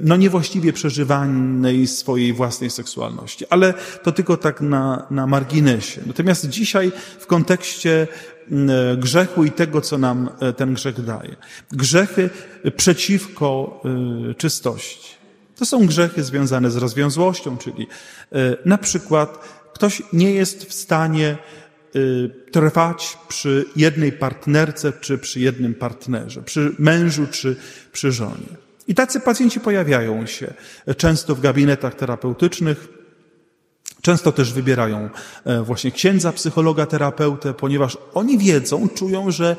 no 0.00 0.16
niewłaściwie 0.16 0.72
przeżywanej 0.72 1.86
swojej 1.86 2.32
własnej 2.32 2.70
seksualności. 2.70 3.44
Ale 3.50 3.74
to 4.02 4.12
tylko 4.12 4.36
tak 4.36 4.60
na, 4.60 5.06
na 5.10 5.26
marginesie. 5.26 6.00
Natomiast 6.06 6.48
dzisiaj 6.48 6.92
w 7.18 7.26
kontekście 7.26 8.06
e, 8.50 8.96
grzechu 8.96 9.44
i 9.44 9.50
tego, 9.50 9.80
co 9.80 9.98
nam 9.98 10.30
ten 10.56 10.74
grzech 10.74 11.04
daje. 11.04 11.36
Grzechy 11.72 12.30
przeciwko 12.76 13.82
czystości. 14.36 15.18
To 15.56 15.66
są 15.66 15.86
grzechy 15.86 16.24
związane 16.24 16.70
z 16.70 16.76
rozwiązłością, 16.76 17.58
czyli 17.58 17.86
na 18.64 18.78
przykład 18.78 19.38
ktoś 19.74 20.02
nie 20.12 20.32
jest 20.32 20.64
w 20.64 20.72
stanie 20.72 21.38
trwać 22.52 23.18
przy 23.28 23.64
jednej 23.76 24.12
partnerce 24.12 24.92
czy 25.00 25.18
przy 25.18 25.40
jednym 25.40 25.74
partnerze, 25.74 26.42
przy 26.42 26.74
mężu 26.78 27.26
czy 27.26 27.56
przy 27.92 28.12
żonie. 28.12 28.68
I 28.88 28.94
tacy 28.94 29.20
pacjenci 29.20 29.60
pojawiają 29.60 30.26
się 30.26 30.54
często 30.96 31.34
w 31.34 31.40
gabinetach 31.40 31.94
terapeutycznych. 31.94 32.88
Często 34.02 34.32
też 34.32 34.52
wybierają 34.52 35.10
e, 35.44 35.62
właśnie 35.62 35.90
księdza, 35.92 36.32
psychologa, 36.32 36.86
terapeutę, 36.86 37.54
ponieważ 37.54 37.98
oni 38.14 38.38
wiedzą, 38.38 38.88
czują, 38.88 39.30
że 39.30 39.56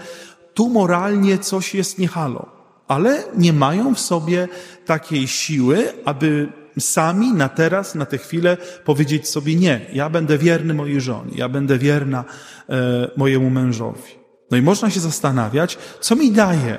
tu 0.54 0.70
moralnie 0.70 1.38
coś 1.38 1.76
jest 1.76 1.98
niehalo, 1.98 2.46
ale 2.88 3.24
nie 3.38 3.54
mają 3.54 3.96
w 3.96 4.00
sobie 4.00 4.48
takiej 4.86 5.28
siły, 5.28 5.94
aby 6.06 6.48
sami 6.82 7.34
na 7.34 7.50
teraz, 7.50 7.96
na 7.96 8.06
tę 8.06 8.18
chwilę 8.18 8.58
powiedzieć 8.86 9.30
sobie 9.30 9.56
nie, 9.56 9.86
ja 9.94 10.10
będę 10.10 10.38
wierny 10.38 10.74
mojej 10.74 11.02
żonie, 11.02 11.32
ja 11.36 11.50
będę 11.50 11.78
wierna 11.78 12.26
e, 12.70 13.12
mojemu 13.18 13.50
mężowi. 13.50 14.20
No 14.52 14.58
i 14.58 14.62
można 14.62 14.90
się 14.90 15.00
zastanawiać, 15.00 15.78
co 16.00 16.16
mi 16.16 16.32
daje 16.32 16.78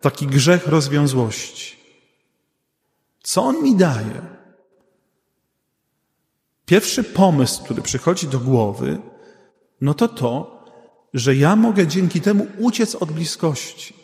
taki 0.00 0.26
grzech 0.26 0.66
rozwiązłości. 0.66 1.76
Co 3.22 3.42
on 3.42 3.62
mi 3.62 3.76
daje? 3.76 4.22
Pierwszy 6.66 7.04
pomysł, 7.04 7.64
który 7.64 7.82
przychodzi 7.82 8.26
do 8.26 8.38
głowy, 8.38 8.98
no 9.80 9.94
to 9.94 10.08
to, 10.08 10.64
że 11.14 11.36
ja 11.36 11.56
mogę 11.56 11.86
dzięki 11.86 12.20
temu 12.20 12.46
uciec 12.58 12.94
od 12.94 13.12
bliskości. 13.12 13.94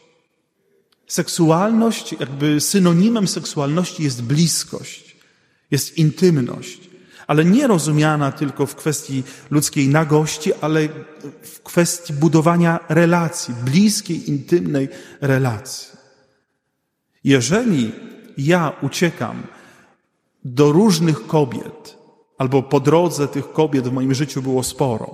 Seksualność, 1.06 2.12
jakby 2.20 2.60
synonimem 2.60 3.28
seksualności 3.28 4.02
jest 4.02 4.22
bliskość, 4.22 5.03
jest 5.74 5.98
intymność, 5.98 6.80
ale 7.26 7.44
nie 7.44 7.66
rozumiana 7.66 8.32
tylko 8.32 8.66
w 8.66 8.74
kwestii 8.74 9.22
ludzkiej 9.50 9.88
nagości, 9.88 10.54
ale 10.60 10.88
w 11.42 11.62
kwestii 11.62 12.12
budowania 12.12 12.78
relacji, 12.88 13.54
bliskiej, 13.64 14.30
intymnej 14.30 14.88
relacji. 15.20 15.88
Jeżeli 17.24 17.92
ja 18.38 18.72
uciekam 18.82 19.42
do 20.44 20.72
różnych 20.72 21.26
kobiet, 21.26 21.96
albo 22.38 22.62
po 22.62 22.80
drodze 22.80 23.28
tych 23.28 23.52
kobiet 23.52 23.88
w 23.88 23.92
moim 23.92 24.14
życiu 24.14 24.42
było 24.42 24.62
sporo, 24.62 25.08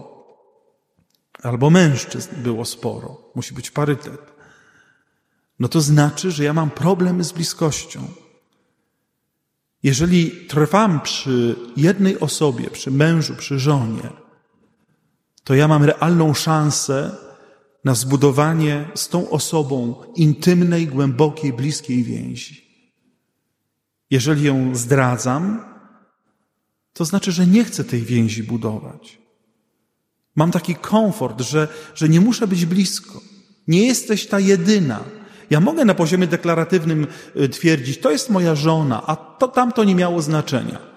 albo 1.43 1.71
mężczyzn 1.71 2.31
było 2.37 2.65
sporo, 2.65 3.33
musi 3.35 3.55
być 3.55 3.71
parytet, 3.71 4.21
no 5.59 5.69
to 5.69 5.81
znaczy, 5.81 6.31
że 6.31 6.45
ja 6.45 6.53
mam 6.53 6.71
problem 6.71 7.25
z 7.25 7.33
bliskością. 7.33 8.01
Jeżeli 9.83 10.47
trwam 10.47 11.01
przy 11.01 11.57
jednej 11.77 12.21
osobie, 12.21 12.71
przy 12.71 12.91
mężu, 12.91 13.37
przy 13.37 13.59
żonie, 13.59 14.11
to 15.45 15.55
ja 15.55 15.69
mam 15.69 15.85
realną 15.85 16.35
szansę 16.35 17.17
na 17.85 17.95
zbudowanie 17.95 18.91
z 18.95 19.09
tą 19.09 19.31
osobą 19.31 20.03
intymnej, 20.17 20.87
głębokiej, 20.87 21.53
bliskiej 21.53 22.05
więzi. 22.05 22.71
Jeżeli 24.11 24.43
ją 24.43 24.75
zdradzam, 24.75 25.65
to 26.93 27.05
znaczy, 27.05 27.33
że 27.33 27.47
nie 27.47 27.65
chcę 27.65 27.85
tej 27.85 28.03
więzi 28.03 28.43
budować. 28.43 29.19
Mam 30.37 30.51
taki 30.51 30.75
komfort, 30.75 31.41
że, 31.41 31.69
że 31.95 32.09
nie 32.09 32.21
muszę 32.21 32.47
być 32.47 32.67
blisko. 32.67 33.21
Nie 33.69 33.87
jesteś 33.87 34.27
ta 34.27 34.41
jedyna. 34.41 35.05
Ja 35.51 35.61
mogę 35.61 35.85
na 35.85 35.95
poziomie 35.95 36.27
deklaratywnym 36.27 37.07
y, 37.37 37.49
twierdzić, 37.49 37.99
to 37.99 38.11
jest 38.11 38.31
moja 38.31 38.55
żona, 38.55 39.03
a 39.07 39.17
to 39.17 39.49
tamto 39.49 39.85
nie 39.85 39.95
miało 39.95 40.23
znaczenia. 40.23 40.91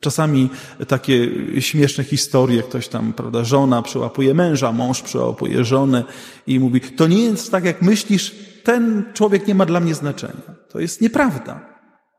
Czasami 0.00 0.50
takie 0.88 1.28
śmieszne 1.60 2.04
historie, 2.04 2.62
ktoś 2.62 2.88
tam, 2.88 3.12
prawda, 3.12 3.44
żona 3.44 3.82
przyłapuje 3.82 4.34
męża, 4.34 4.72
mąż 4.72 5.02
przyłapuje 5.02 5.64
żonę 5.64 6.04
i 6.46 6.60
mówi, 6.60 6.80
to 6.80 7.06
nie 7.06 7.24
jest 7.24 7.50
tak, 7.50 7.64
jak 7.64 7.82
myślisz, 7.82 8.34
ten 8.64 9.04
człowiek 9.14 9.46
nie 9.46 9.54
ma 9.54 9.66
dla 9.66 9.80
mnie 9.80 9.94
znaczenia. 9.94 10.54
To 10.68 10.80
jest 10.80 11.00
nieprawda. 11.00 11.60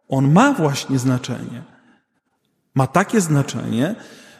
On 0.07 0.31
ma 0.31 0.53
właśnie 0.53 0.99
znaczenie. 0.99 1.63
Ma 2.75 2.87
takie 2.87 3.21
znaczenie, 3.21 3.95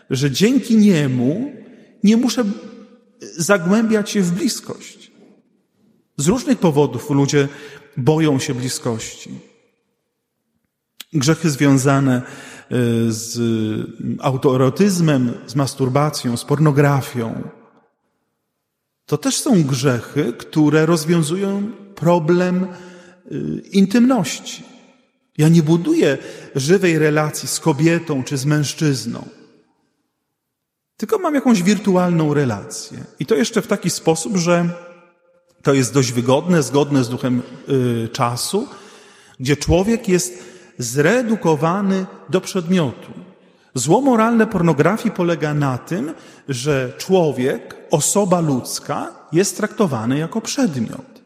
że 0.09 0.31
dzięki 0.31 0.77
niemu 0.77 1.53
nie 2.03 2.17
muszę 2.17 2.43
zagłębiać 3.38 4.09
się 4.09 4.21
w 4.21 4.31
bliskość. 4.31 5.08
Z 6.20 6.27
różnych 6.27 6.60
powodów 6.60 7.10
ludzie 7.10 7.48
boją 7.98 8.40
się 8.40 8.53
bliskości. 8.53 9.32
Grzechy 11.14 11.50
związane 11.50 12.16
e, 12.16 12.22
z 13.08 13.40
autoerotyzmem, 14.22 15.34
z 15.48 15.55
masturbacją, 15.55 16.38
z 16.38 16.46
pornografią. 16.46 17.50
To 19.05 19.18
też 19.18 19.38
są 19.38 19.64
grzechy, 19.64 20.34
które 20.34 20.86
rozwiązują 20.86 21.72
problem 21.96 22.64
e, 22.64 22.68
intymności. 23.72 24.64
Ja 25.38 25.50
nie 25.50 25.64
buduję 25.64 26.18
żywej 26.55 27.00
relacji 27.00 27.48
z 27.48 27.60
kobietą 27.60 28.24
czy 28.24 28.38
z 28.38 28.46
mężczyzną, 28.46 29.27
tylko 30.98 31.20
mam 31.20 31.36
jakąś 31.36 31.64
wirtualną 31.64 32.34
relację. 32.34 33.03
I 33.20 33.25
to 33.25 33.36
jeszcze 33.36 33.62
w 33.62 33.68
taki 33.68 33.90
sposób, 33.90 34.38
że 34.38 34.88
to 35.63 35.74
jest 35.74 35.93
dość 35.93 36.11
wygodne, 36.11 36.63
zgodne 36.63 37.03
z 37.03 37.09
duchem 37.09 37.41
y, 37.69 38.09
czasu, 38.09 38.67
gdzie 39.39 39.57
człowiek 39.57 40.09
jest 40.09 40.43
zredukowany 40.77 42.05
do 42.29 42.41
przedmiotu. 42.41 43.11
Zło 43.74 44.01
moralne 44.01 44.48
pornografii 44.48 45.15
polega 45.15 45.53
na 45.53 45.77
tym, 45.77 46.13
że 46.50 46.93
człowiek, 46.98 47.75
osoba 47.91 48.39
ludzka 48.39 49.11
jest 49.31 49.57
traktowany 49.57 50.17
jako 50.17 50.41
przedmiot. 50.41 51.19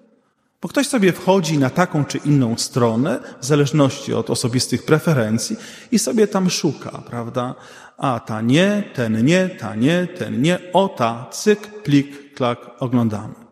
Bo 0.61 0.69
ktoś 0.69 0.87
sobie 0.87 1.13
wchodzi 1.13 1.57
na 1.57 1.69
taką 1.69 2.05
czy 2.05 2.17
inną 2.17 2.57
stronę, 2.57 3.19
w 3.41 3.45
zależności 3.45 4.13
od 4.13 4.29
osobistych 4.29 4.85
preferencji, 4.85 5.57
i 5.91 5.99
sobie 5.99 6.27
tam 6.27 6.49
szuka, 6.49 7.03
prawda? 7.09 7.55
A 7.97 8.19
ta 8.19 8.41
nie, 8.41 8.83
ten 8.93 9.25
nie, 9.25 9.49
ta 9.49 9.75
nie, 9.75 10.07
ten 10.07 10.41
nie, 10.41 10.59
o 10.73 10.87
ta, 10.87 11.25
cyk, 11.31 11.83
plik, 11.83 12.33
klak, 12.33 12.59
oglądamy. 12.79 13.42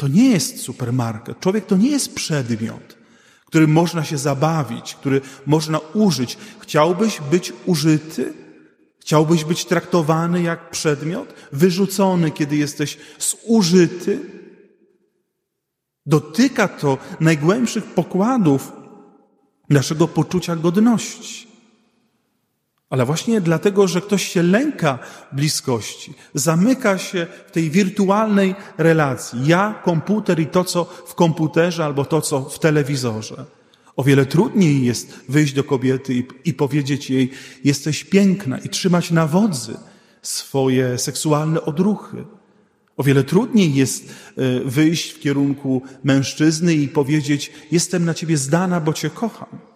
To 0.00 0.08
nie 0.08 0.30
jest 0.30 0.62
supermarket. 0.62 1.40
Człowiek 1.40 1.66
to 1.66 1.76
nie 1.76 1.90
jest 1.90 2.14
przedmiot, 2.14 2.96
który 3.46 3.68
można 3.68 4.04
się 4.04 4.18
zabawić, 4.18 4.94
który 4.94 5.20
można 5.46 5.78
użyć. 5.78 6.38
Chciałbyś 6.60 7.20
być 7.30 7.52
użyty? 7.66 8.32
Chciałbyś 9.00 9.44
być 9.44 9.64
traktowany 9.64 10.42
jak 10.42 10.70
przedmiot? 10.70 11.34
Wyrzucony, 11.52 12.30
kiedy 12.30 12.56
jesteś 12.56 12.98
zużyty? 13.18 14.20
Dotyka 16.06 16.68
to 16.68 16.98
najgłębszych 17.20 17.84
pokładów 17.84 18.72
naszego 19.70 20.08
poczucia 20.08 20.56
godności. 20.56 21.49
Ale 22.90 23.06
właśnie 23.06 23.40
dlatego, 23.40 23.88
że 23.88 24.00
ktoś 24.00 24.28
się 24.28 24.42
lęka 24.42 24.98
bliskości, 25.32 26.14
zamyka 26.34 26.98
się 26.98 27.26
w 27.46 27.50
tej 27.50 27.70
wirtualnej 27.70 28.54
relacji. 28.78 29.46
Ja, 29.46 29.80
komputer 29.84 30.40
i 30.40 30.46
to, 30.46 30.64
co 30.64 30.84
w 30.84 31.14
komputerze, 31.14 31.84
albo 31.84 32.04
to, 32.04 32.20
co 32.20 32.40
w 32.40 32.58
telewizorze. 32.58 33.44
O 33.96 34.04
wiele 34.04 34.26
trudniej 34.26 34.84
jest 34.84 35.20
wyjść 35.28 35.52
do 35.52 35.64
kobiety 35.64 36.14
i, 36.14 36.24
i 36.44 36.54
powiedzieć 36.54 37.10
jej, 37.10 37.30
jesteś 37.64 38.04
piękna 38.04 38.58
i 38.58 38.68
trzymać 38.68 39.10
na 39.10 39.26
wodzy 39.26 39.76
swoje 40.22 40.98
seksualne 40.98 41.62
odruchy. 41.62 42.24
O 42.96 43.02
wiele 43.02 43.24
trudniej 43.24 43.74
jest 43.74 44.04
e, 44.36 44.60
wyjść 44.64 45.10
w 45.10 45.20
kierunku 45.20 45.82
mężczyzny 46.04 46.74
i 46.74 46.88
powiedzieć: 46.88 47.52
Jestem 47.72 48.04
na 48.04 48.14
ciebie 48.14 48.36
zdana, 48.36 48.80
bo 48.80 48.92
cię 48.92 49.10
kocham. 49.10 49.69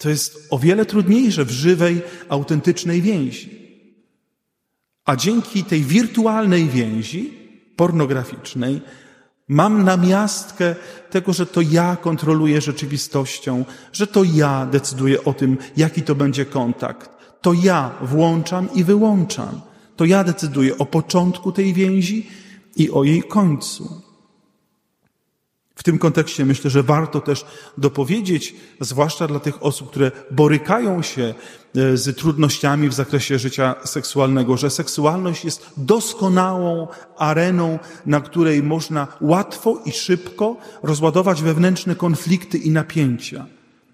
To 0.00 0.08
jest 0.08 0.46
o 0.50 0.58
wiele 0.58 0.86
trudniejsze 0.86 1.44
w 1.44 1.50
żywej, 1.50 2.02
autentycznej 2.28 3.02
więzi. 3.02 3.60
A 5.04 5.16
dzięki 5.16 5.64
tej 5.64 5.82
wirtualnej 5.82 6.68
więzi, 6.68 7.34
pornograficznej, 7.76 8.80
mam 9.48 9.84
namiastkę 9.84 10.74
tego, 11.10 11.32
że 11.32 11.46
to 11.46 11.60
ja 11.60 11.96
kontroluję 11.96 12.60
rzeczywistością, 12.60 13.64
że 13.92 14.06
to 14.06 14.24
ja 14.24 14.66
decyduję 14.66 15.24
o 15.24 15.32
tym, 15.32 15.58
jaki 15.76 16.02
to 16.02 16.14
będzie 16.14 16.44
kontakt. 16.44 17.10
To 17.40 17.52
ja 17.52 17.90
włączam 18.02 18.68
i 18.74 18.84
wyłączam. 18.84 19.60
To 19.96 20.04
ja 20.04 20.24
decyduję 20.24 20.78
o 20.78 20.86
początku 20.86 21.52
tej 21.52 21.74
więzi 21.74 22.28
i 22.76 22.90
o 22.90 23.04
jej 23.04 23.22
końcu. 23.22 24.09
W 25.80 25.82
tym 25.82 25.98
kontekście 25.98 26.46
myślę, 26.46 26.70
że 26.70 26.82
warto 26.82 27.20
też 27.20 27.46
dopowiedzieć, 27.78 28.54
zwłaszcza 28.80 29.26
dla 29.26 29.40
tych 29.40 29.62
osób, 29.62 29.90
które 29.90 30.12
borykają 30.30 31.02
się 31.02 31.34
e, 31.76 31.96
z 31.96 32.16
trudnościami 32.16 32.88
w 32.88 32.94
zakresie 32.94 33.38
życia 33.38 33.74
seksualnego, 33.84 34.56
że 34.56 34.70
seksualność 34.70 35.44
jest 35.44 35.70
doskonałą 35.76 36.88
areną, 37.16 37.78
na 38.06 38.20
której 38.20 38.62
można 38.62 39.06
łatwo 39.20 39.82
i 39.84 39.92
szybko 39.92 40.56
rozładować 40.82 41.42
wewnętrzne 41.42 41.96
konflikty 41.96 42.58
i 42.58 42.70
napięcia. 42.70 43.46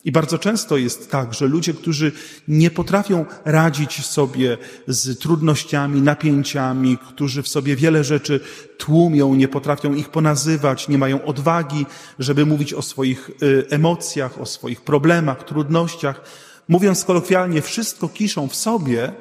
I 0.06 0.12
bardzo 0.12 0.38
często 0.38 0.76
jest 0.76 1.10
tak, 1.10 1.34
że 1.34 1.46
ludzie, 1.46 1.74
którzy 1.74 2.12
nie 2.48 2.70
potrafią 2.70 3.24
radzić 3.44 4.06
sobie 4.06 4.58
z 4.86 5.18
trudnościami, 5.18 6.02
napięciami, 6.02 6.98
którzy 6.98 7.42
w 7.42 7.48
sobie 7.48 7.76
wiele 7.76 8.04
rzeczy 8.04 8.40
tłumią, 8.78 9.34
nie 9.34 9.48
potrafią 9.48 9.94
ich 9.94 10.08
ponazywać, 10.08 10.88
nie 10.88 10.98
mają 10.98 11.24
odwagi, 11.24 11.86
żeby 12.18 12.46
mówić 12.46 12.74
o 12.74 12.82
swoich 12.82 13.30
y, 13.42 13.66
emocjach, 13.70 14.40
o 14.40 14.46
swoich 14.46 14.80
problemach, 14.80 15.44
trudnościach, 15.44 16.20
mówiąc 16.68 17.04
kolokwialnie, 17.04 17.62
wszystko 17.62 18.08
kiszą 18.08 18.48
w 18.48 18.56
sobie, 18.56 19.12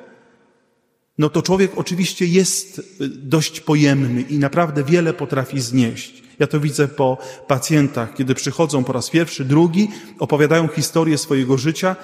no 1.18 1.30
to 1.30 1.42
człowiek 1.42 1.72
oczywiście 1.76 2.26
jest 2.26 2.80
y, 2.80 2.84
dość 3.10 3.60
pojemny 3.60 4.22
i 4.22 4.40
naprawdę 4.40 4.84
wiele 4.84 5.14
potrafi 5.14 5.62
znieść. 5.62 6.25
Ja 6.40 6.48
to 6.48 6.60
widzę 6.60 6.88
po 6.88 7.18
pacjentach, 7.48 8.14
kiedy 8.14 8.36
przychodzą 8.36 8.84
po 8.84 8.94
raz 8.94 9.10
pierwszy, 9.10 9.46
drugi, 9.46 9.92
opowiadają 10.20 10.68
historię 10.68 11.18
swojego 11.18 11.58
życia, 11.58 11.96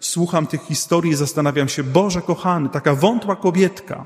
słucham 0.00 0.46
tych 0.46 0.62
historii 0.62 1.12
i 1.12 1.16
zastanawiam 1.16 1.68
się, 1.68 1.84
Boże 1.84 2.22
kochany, 2.22 2.68
taka 2.68 2.94
wątła 2.94 3.36
kobietka, 3.36 4.04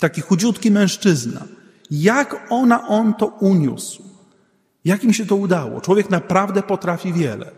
taki 0.00 0.20
chudziutki 0.20 0.70
mężczyzna, 0.70 1.44
jak 1.90 2.46
ona, 2.50 2.88
on 2.88 3.14
to 3.14 3.26
uniósł? 3.26 4.02
Jak 4.84 5.04
im 5.04 5.12
się 5.12 5.26
to 5.26 5.36
udało? 5.36 5.80
Człowiek 5.80 6.10
naprawdę 6.10 6.62
potrafi 6.62 7.12
wiele, 7.12 7.50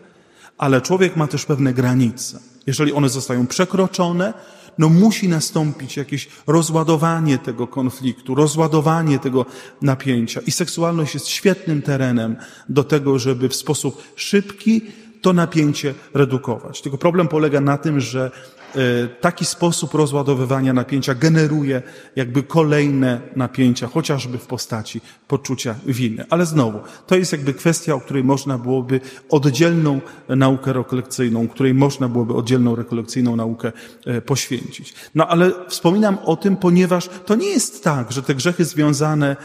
ale 0.57 0.81
człowiek 0.81 1.15
ma 1.15 1.27
też 1.27 1.45
pewne 1.45 1.73
granice. 1.73 2.39
Jeżeli 2.67 2.93
one 2.93 3.09
zostają 3.09 3.47
przekroczone, 3.47 4.33
no 4.77 4.89
musi 4.89 5.27
nastąpić 5.27 5.97
jakieś 5.97 6.27
rozładowanie 6.47 7.37
tego 7.37 7.67
konfliktu, 7.67 8.35
rozładowanie 8.35 9.19
tego 9.19 9.45
napięcia. 9.81 10.41
I 10.47 10.51
seksualność 10.51 11.13
jest 11.13 11.27
świetnym 11.27 11.81
terenem 11.81 12.35
do 12.69 12.83
tego, 12.83 13.19
żeby 13.19 13.49
w 13.49 13.55
sposób 13.55 14.03
szybki 14.15 14.81
to 15.21 15.33
napięcie 15.33 15.93
redukować. 16.13 16.81
Tylko 16.81 16.97
problem 16.97 17.27
polega 17.27 17.61
na 17.61 17.77
tym, 17.77 17.99
że 17.99 18.31
e, 18.75 19.07
taki 19.07 19.45
sposób 19.45 19.93
rozładowywania 19.93 20.73
napięcia 20.73 21.15
generuje 21.15 21.81
jakby 22.15 22.43
kolejne 22.43 23.21
napięcia, 23.35 23.87
chociażby 23.87 24.37
w 24.37 24.47
postaci 24.47 25.01
poczucia 25.27 25.75
winy. 25.85 26.25
Ale 26.29 26.45
znowu, 26.45 26.79
to 27.07 27.15
jest 27.15 27.31
jakby 27.31 27.53
kwestia, 27.53 27.93
o 27.93 27.99
której 27.99 28.23
można 28.23 28.57
byłoby 28.57 28.99
oddzielną 29.29 30.01
naukę 30.29 30.73
rekolekcyjną, 30.73 31.47
której 31.47 31.73
można 31.73 32.07
byłoby 32.07 32.33
oddzielną 32.33 32.75
rekolekcyjną 32.75 33.35
naukę 33.35 33.71
e, 34.05 34.21
poświęcić. 34.21 34.93
No 35.15 35.27
ale 35.27 35.51
wspominam 35.67 36.17
o 36.25 36.35
tym, 36.35 36.57
ponieważ 36.57 37.09
to 37.25 37.35
nie 37.35 37.49
jest 37.49 37.83
tak, 37.83 38.11
że 38.11 38.23
te 38.23 38.35
grzechy 38.35 38.65
związane, 38.65 39.35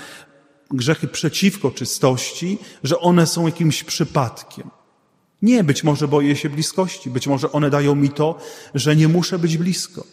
grzechy 0.70 1.08
przeciwko 1.08 1.70
czystości, 1.70 2.58
że 2.84 3.00
one 3.00 3.26
są 3.26 3.46
jakimś 3.46 3.84
przypadkiem. 3.84 4.70
Nie, 5.42 5.64
być 5.64 5.84
może 5.84 6.08
boję 6.08 6.36
się 6.36 6.50
bliskości, 6.50 7.10
być 7.10 7.26
może 7.26 7.52
one 7.52 7.70
dają 7.70 7.94
mi 7.94 8.08
to, 8.08 8.38
że 8.74 8.96
nie 8.96 9.08
muszę 9.08 9.38
być 9.38 9.56
blisko. 9.56 10.04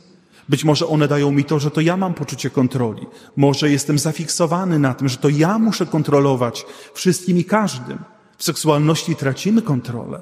Być 0.50 0.64
może 0.64 0.88
one 0.88 1.08
dają 1.08 1.32
mi 1.32 1.44
to, 1.44 1.60
że 1.60 1.72
to 1.72 1.82
ja 1.82 1.98
mam 1.98 2.14
poczucie 2.14 2.50
kontroli. 2.50 3.08
Może 3.36 3.70
jestem 3.70 4.00
zafiksowany 4.00 4.80
na 4.80 4.94
tym, 4.94 5.10
że 5.10 5.18
to 5.18 5.30
ja 5.30 5.60
muszę 5.60 5.86
kontrolować 5.86 6.66
wszystkim 6.94 7.38
i 7.38 7.46
każdym. 7.46 8.00
W 8.38 8.44
seksualności 8.44 9.16
tracimy 9.16 9.62
kontrolę. 9.62 10.22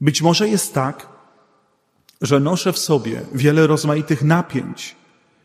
Być 0.00 0.22
może 0.22 0.48
jest 0.48 0.74
tak, 0.74 1.08
że 2.20 2.40
noszę 2.40 2.72
w 2.72 2.78
sobie 2.78 3.22
wiele 3.34 3.66
rozmaitych 3.66 4.22
napięć. 4.22 4.96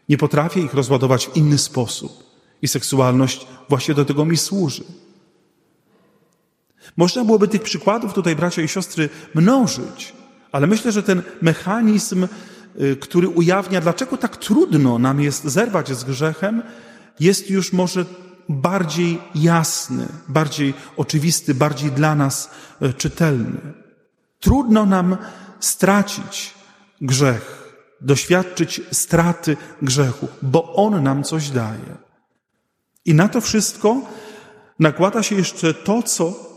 Nie 0.10 0.17
potrafię 0.17 0.62
ich 0.62 0.73
rozładować 0.73 1.28
w 1.28 1.38
inny 1.38 1.58
sposób. 1.58 2.23
I 2.62 2.67
seksualność 2.67 3.47
właśnie 3.69 3.93
do 3.93 4.06
tego 4.06 4.26
mi 4.26 4.38
służy. 4.38 4.84
Można 6.98 7.26
byłoby 7.26 7.48
tych 7.48 7.62
przykładów 7.62 8.13
tutaj, 8.13 8.36
bracia 8.36 8.62
i 8.62 8.67
siostry, 8.67 9.10
mnożyć, 9.36 10.13
ale 10.52 10.67
myślę, 10.67 10.91
że 10.91 11.04
ten 11.04 11.22
mechanizm, 11.41 12.28
y, 12.82 12.96
który 12.96 13.30
ujawnia, 13.30 13.82
dlaczego 13.82 14.17
tak 14.17 14.38
trudno 14.38 15.00
nam 15.00 15.22
jest 15.22 15.43
zerwać 15.43 15.91
z 15.91 16.04
grzechem, 16.04 16.63
jest 17.19 17.50
już 17.50 17.74
może 17.74 18.06
bardziej 18.50 19.22
jasny, 19.36 20.08
bardziej 20.28 20.74
oczywisty, 20.98 21.54
bardziej 21.56 21.91
dla 21.91 22.15
nas 22.15 22.50
y, 22.82 22.93
czytelny. 22.93 23.60
Trudno 24.39 24.86
nam 24.86 25.17
stracić 25.60 26.54
grzech, 27.02 27.74
doświadczyć 28.02 28.82
straty 28.91 29.58
grzechu, 29.82 30.28
bo 30.41 30.74
on 30.74 31.04
nam 31.04 31.24
coś 31.24 31.50
daje. 31.50 31.98
I 33.06 33.13
na 33.13 33.30
to 33.30 33.41
wszystko 33.41 34.02
nakłada 34.80 35.24
się 35.24 35.36
jeszcze 35.36 35.74
to, 35.74 36.04
co 36.04 36.53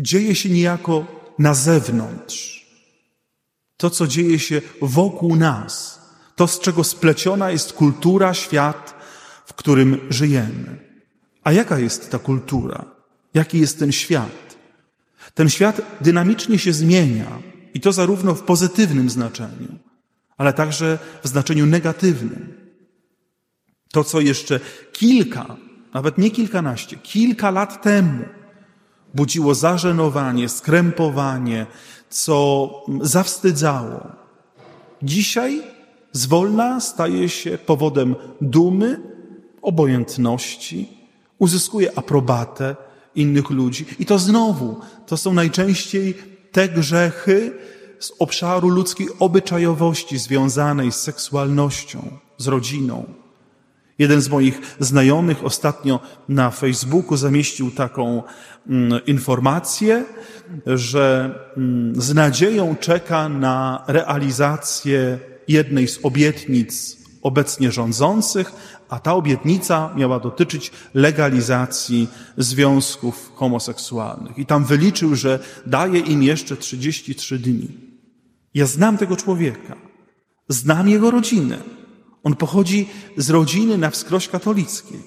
dzieje 0.00 0.34
się 0.34 0.48
niejako 0.48 1.06
na 1.38 1.54
zewnątrz. 1.54 2.66
To, 3.76 3.90
co 3.90 4.06
dzieje 4.06 4.38
się 4.38 4.62
wokół 4.82 5.36
nas, 5.36 6.00
to, 6.36 6.46
z 6.46 6.60
czego 6.60 6.84
spleciona 6.84 7.50
jest 7.50 7.72
kultura, 7.72 8.34
świat, 8.34 8.94
w 9.46 9.54
którym 9.54 10.00
żyjemy. 10.10 10.78
A 11.44 11.52
jaka 11.52 11.78
jest 11.78 12.10
ta 12.10 12.18
kultura? 12.18 12.84
Jaki 13.34 13.60
jest 13.60 13.78
ten 13.78 13.92
świat? 13.92 14.56
Ten 15.34 15.50
świat 15.50 15.80
dynamicznie 16.00 16.58
się 16.58 16.72
zmienia 16.72 17.38
i 17.74 17.80
to 17.80 17.92
zarówno 17.92 18.34
w 18.34 18.42
pozytywnym 18.42 19.10
znaczeniu, 19.10 19.78
ale 20.36 20.52
także 20.52 20.98
w 21.22 21.28
znaczeniu 21.28 21.66
negatywnym. 21.66 22.54
To, 23.92 24.04
co 24.04 24.20
jeszcze 24.20 24.60
kilka, 24.92 25.56
nawet 25.94 26.18
nie 26.18 26.30
kilkanaście, 26.30 26.96
kilka 26.96 27.50
lat 27.50 27.82
temu 27.82 28.24
budziło 29.14 29.54
zażenowanie, 29.54 30.48
skrępowanie, 30.48 31.66
co 32.08 32.70
zawstydzało. 33.00 34.00
Dzisiaj 35.02 35.62
zwolna 36.12 36.80
staje 36.80 37.28
się 37.28 37.58
powodem 37.58 38.16
dumy, 38.40 39.00
obojętności, 39.62 40.88
uzyskuje 41.38 41.98
aprobatę 41.98 42.76
innych 43.14 43.50
ludzi. 43.50 43.86
I 43.98 44.06
to 44.06 44.18
znowu, 44.18 44.80
to 45.06 45.16
są 45.16 45.32
najczęściej 45.32 46.14
te 46.52 46.68
grzechy 46.68 47.58
z 47.98 48.12
obszaru 48.18 48.68
ludzkiej 48.68 49.08
obyczajowości 49.18 50.18
związanej 50.18 50.92
z 50.92 50.96
seksualnością, 50.96 52.18
z 52.38 52.46
rodziną. 52.46 53.04
Jeden 54.00 54.20
z 54.20 54.28
moich 54.28 54.60
znajomych 54.80 55.44
ostatnio 55.44 56.00
na 56.28 56.50
Facebooku 56.50 57.16
zamieścił 57.16 57.70
taką 57.70 58.22
mm, 58.66 59.00
informację, 59.06 60.04
że 60.66 61.34
mm, 61.56 62.00
z 62.00 62.14
nadzieją 62.14 62.76
czeka 62.80 63.28
na 63.28 63.84
realizację 63.86 65.18
jednej 65.48 65.88
z 65.88 65.98
obietnic 66.02 66.96
obecnie 67.22 67.72
rządzących, 67.72 68.52
a 68.88 68.98
ta 68.98 69.14
obietnica 69.14 69.94
miała 69.96 70.20
dotyczyć 70.20 70.72
legalizacji 70.94 72.08
związków 72.36 73.32
homoseksualnych. 73.34 74.38
I 74.38 74.46
tam 74.46 74.64
wyliczył, 74.64 75.14
że 75.14 75.38
daje 75.66 76.00
im 76.00 76.22
jeszcze 76.22 76.56
33 76.56 77.38
dni. 77.38 77.68
Ja 78.54 78.66
znam 78.66 78.98
tego 78.98 79.16
człowieka, 79.16 79.76
znam 80.48 80.88
jego 80.88 81.10
rodzinę. 81.10 81.79
On 82.24 82.36
pochodzi 82.36 82.88
z 83.16 83.30
rodziny 83.30 83.78
na 83.78 83.90
wskroś 83.90 84.28
katolickiej. 84.28 85.02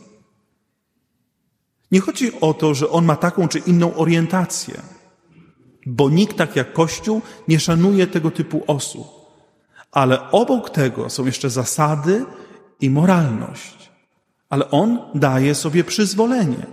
Nie 1.92 2.00
chodzi 2.00 2.42
o 2.42 2.54
to, 2.54 2.74
że 2.74 2.90
on 2.90 3.06
ma 3.06 3.16
taką 3.16 3.48
czy 3.48 3.60
inną 3.60 3.96
orientację, 3.96 4.82
bo 5.86 6.10
nikt 6.10 6.38
tak 6.38 6.56
jak 6.56 6.74
Kościół 6.74 7.22
nie 7.48 7.60
szanuje 7.60 8.08
tego 8.08 8.32
typu 8.32 8.64
osób. 8.68 9.08
Ale 9.92 10.32
obok 10.32 10.70
tego 10.70 11.10
są 11.10 11.26
jeszcze 11.26 11.50
zasady 11.50 12.26
i 12.82 12.90
moralność. 12.90 13.92
Ale 14.50 14.72
on 14.72 15.00
daje 15.16 15.56
sobie 15.56 15.84
przyzwolenie. 15.84 16.66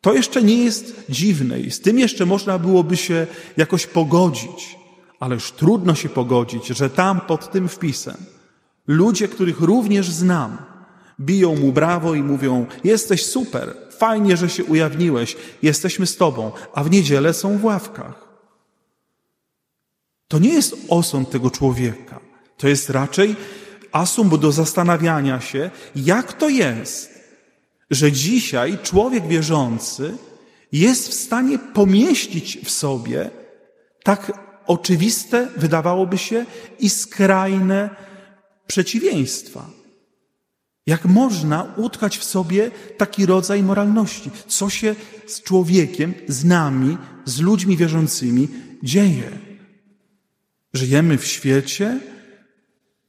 To 0.00 0.14
jeszcze 0.14 0.42
nie 0.42 0.64
jest 0.64 1.04
dziwne 1.08 1.60
i 1.60 1.70
z 1.70 1.80
tym 1.80 1.98
jeszcze 1.98 2.26
można 2.26 2.58
byłoby 2.58 2.96
się 2.96 3.26
jakoś 3.56 3.86
pogodzić, 3.86 4.78
ale 5.20 5.34
już 5.34 5.52
trudno 5.52 5.94
się 5.94 6.08
pogodzić, 6.08 6.66
że 6.66 6.90
tam 6.90 7.20
pod 7.20 7.50
tym 7.50 7.68
wpisem 7.68 8.16
Ludzie, 8.88 9.28
których 9.28 9.60
również 9.60 10.10
znam, 10.10 10.58
biją 11.20 11.56
mu 11.56 11.72
brawo 11.72 12.14
i 12.14 12.22
mówią: 12.22 12.66
Jesteś 12.84 13.26
super, 13.26 13.76
fajnie, 13.98 14.36
że 14.36 14.48
się 14.48 14.64
ujawniłeś, 14.64 15.36
jesteśmy 15.62 16.06
z 16.06 16.16
tobą, 16.16 16.52
a 16.74 16.84
w 16.84 16.90
niedzielę 16.90 17.34
są 17.34 17.58
w 17.58 17.64
ławkach. 17.64 18.28
To 20.28 20.38
nie 20.38 20.52
jest 20.52 20.76
osąd 20.88 21.30
tego 21.30 21.50
człowieka. 21.50 22.20
To 22.56 22.68
jest 22.68 22.90
raczej 22.90 23.36
asumb 23.92 24.36
do 24.36 24.52
zastanawiania 24.52 25.40
się, 25.40 25.70
jak 25.96 26.32
to 26.32 26.48
jest, 26.48 27.10
że 27.90 28.12
dzisiaj 28.12 28.78
człowiek 28.82 29.26
wierzący 29.26 30.16
jest 30.72 31.08
w 31.08 31.14
stanie 31.14 31.58
pomieścić 31.58 32.58
w 32.64 32.70
sobie 32.70 33.30
tak 34.02 34.32
oczywiste, 34.66 35.48
wydawałoby 35.56 36.18
się, 36.18 36.46
i 36.78 36.90
skrajne 36.90 37.90
przeciwieństwa. 38.68 39.70
Jak 40.86 41.04
można 41.04 41.74
utkać 41.76 42.18
w 42.18 42.24
sobie 42.24 42.70
taki 42.96 43.26
rodzaj 43.26 43.62
moralności? 43.62 44.30
Co 44.46 44.70
się 44.70 44.94
z 45.26 45.42
człowiekiem, 45.42 46.14
z 46.28 46.44
nami, 46.44 46.98
z 47.24 47.40
ludźmi 47.40 47.76
wierzącymi 47.76 48.48
dzieje? 48.82 49.30
Żyjemy 50.72 51.18
w 51.18 51.26
świecie, 51.26 52.00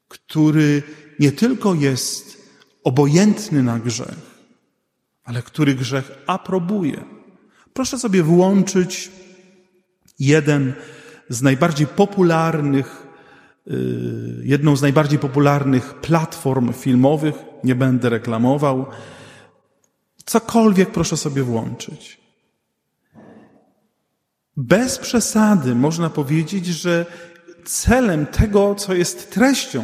który 0.07 0.83
nie 1.19 1.31
tylko 1.31 1.75
jest 1.75 2.37
obojętny 2.83 3.63
na 3.63 3.79
grzech, 3.79 4.19
ale 5.23 5.43
który 5.43 5.75
grzech 5.75 6.11
aprobuje. 6.27 7.05
Proszę 7.73 7.99
sobie 7.99 8.23
włączyć 8.23 9.11
jeden 10.19 10.73
z 11.29 11.41
najbardziej 11.41 11.87
popularnych, 11.87 13.08
jedną 14.43 14.75
z 14.75 14.81
najbardziej 14.81 15.19
popularnych 15.19 15.93
platform 15.93 16.73
filmowych, 16.73 17.35
nie 17.63 17.75
będę 17.75 18.09
reklamował. 18.09 18.85
Cokolwiek 20.25 20.91
proszę 20.91 21.17
sobie 21.17 21.43
włączyć. 21.43 22.19
Bez 24.57 24.97
przesady 24.97 25.75
można 25.75 26.09
powiedzieć, 26.09 26.65
że 26.65 27.05
celem 27.65 28.25
tego, 28.25 28.75
co 28.75 28.93
jest 28.93 29.31
treścią 29.31 29.83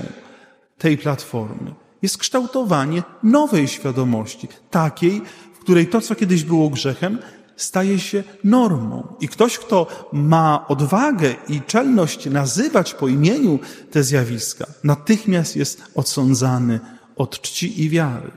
tej 0.78 0.98
platformy, 0.98 1.74
jest 2.02 2.18
kształtowanie 2.18 3.04
nowej 3.24 3.68
świadomości, 3.68 4.48
takiej, 4.72 5.22
w 5.54 5.60
której 5.60 5.88
to, 5.88 6.02
co 6.02 6.16
kiedyś 6.16 6.44
było 6.44 6.70
grzechem, 6.70 7.20
staje 7.56 8.00
się 8.00 8.24
normą. 8.44 9.16
I 9.20 9.28
ktoś, 9.28 9.60
kto 9.60 9.88
ma 10.14 10.66
odwagę 10.68 11.36
i 11.48 11.62
czelność 11.62 12.26
nazywać 12.26 12.94
po 12.94 13.08
imieniu 13.08 13.60
te 13.92 14.04
zjawiska, 14.04 14.66
natychmiast 14.84 15.56
jest 15.56 15.84
odsądzany 15.96 16.80
od 17.16 17.42
czci 17.42 17.84
i 17.84 17.90
wiary. 17.90 18.32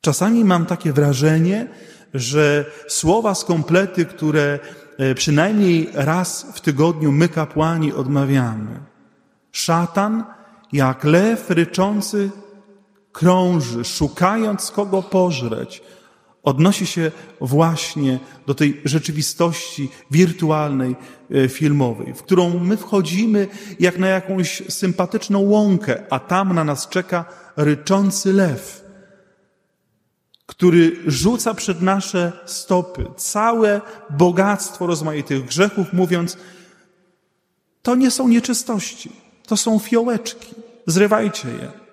Czasami 0.00 0.44
mam 0.44 0.66
takie 0.66 0.92
wrażenie, 0.92 1.68
że 2.14 2.64
słowa 2.88 3.34
z 3.34 3.44
komplety, 3.44 4.04
które 4.04 4.58
e, 4.98 5.14
przynajmniej 5.14 5.90
raz 5.92 6.46
w 6.54 6.60
tygodniu 6.60 7.12
my 7.12 7.28
kapłani 7.28 7.92
odmawiamy. 7.92 8.80
Szatan 9.52 10.24
jak 10.72 11.04
lew 11.04 11.50
ryczący 11.50 12.30
krąży, 13.12 13.84
szukając 13.84 14.70
kogo 14.70 15.02
pożreć, 15.02 15.82
odnosi 16.46 16.86
się 16.86 17.12
właśnie 17.40 18.18
do 18.46 18.54
tej 18.54 18.80
rzeczywistości 18.84 19.88
wirtualnej, 20.10 20.96
e, 21.30 21.48
filmowej, 21.48 22.14
w 22.14 22.22
którą 22.22 22.58
my 22.58 22.76
wchodzimy 22.76 23.48
jak 23.80 23.98
na 23.98 24.06
jakąś 24.08 24.62
sympatyczną 24.68 25.38
łąkę, 25.38 26.02
a 26.10 26.18
tam 26.18 26.54
na 26.54 26.64
nas 26.64 26.88
czeka 26.88 27.24
ryczący 27.56 28.32
lew, 28.32 28.84
który 30.46 30.96
rzuca 31.06 31.54
przed 31.54 31.82
nasze 31.82 32.32
stopy 32.46 33.04
całe 33.16 33.80
bogactwo 34.10 34.86
rozmaitych 34.86 35.44
grzechów, 35.44 35.92
mówiąc, 35.92 36.36
to 37.82 37.94
nie 37.94 38.10
są 38.10 38.28
nieczystości, 38.28 39.12
to 39.46 39.56
są 39.56 39.78
fiołeczki, 39.78 40.54
zrywajcie 40.86 41.48
je. 41.48 41.85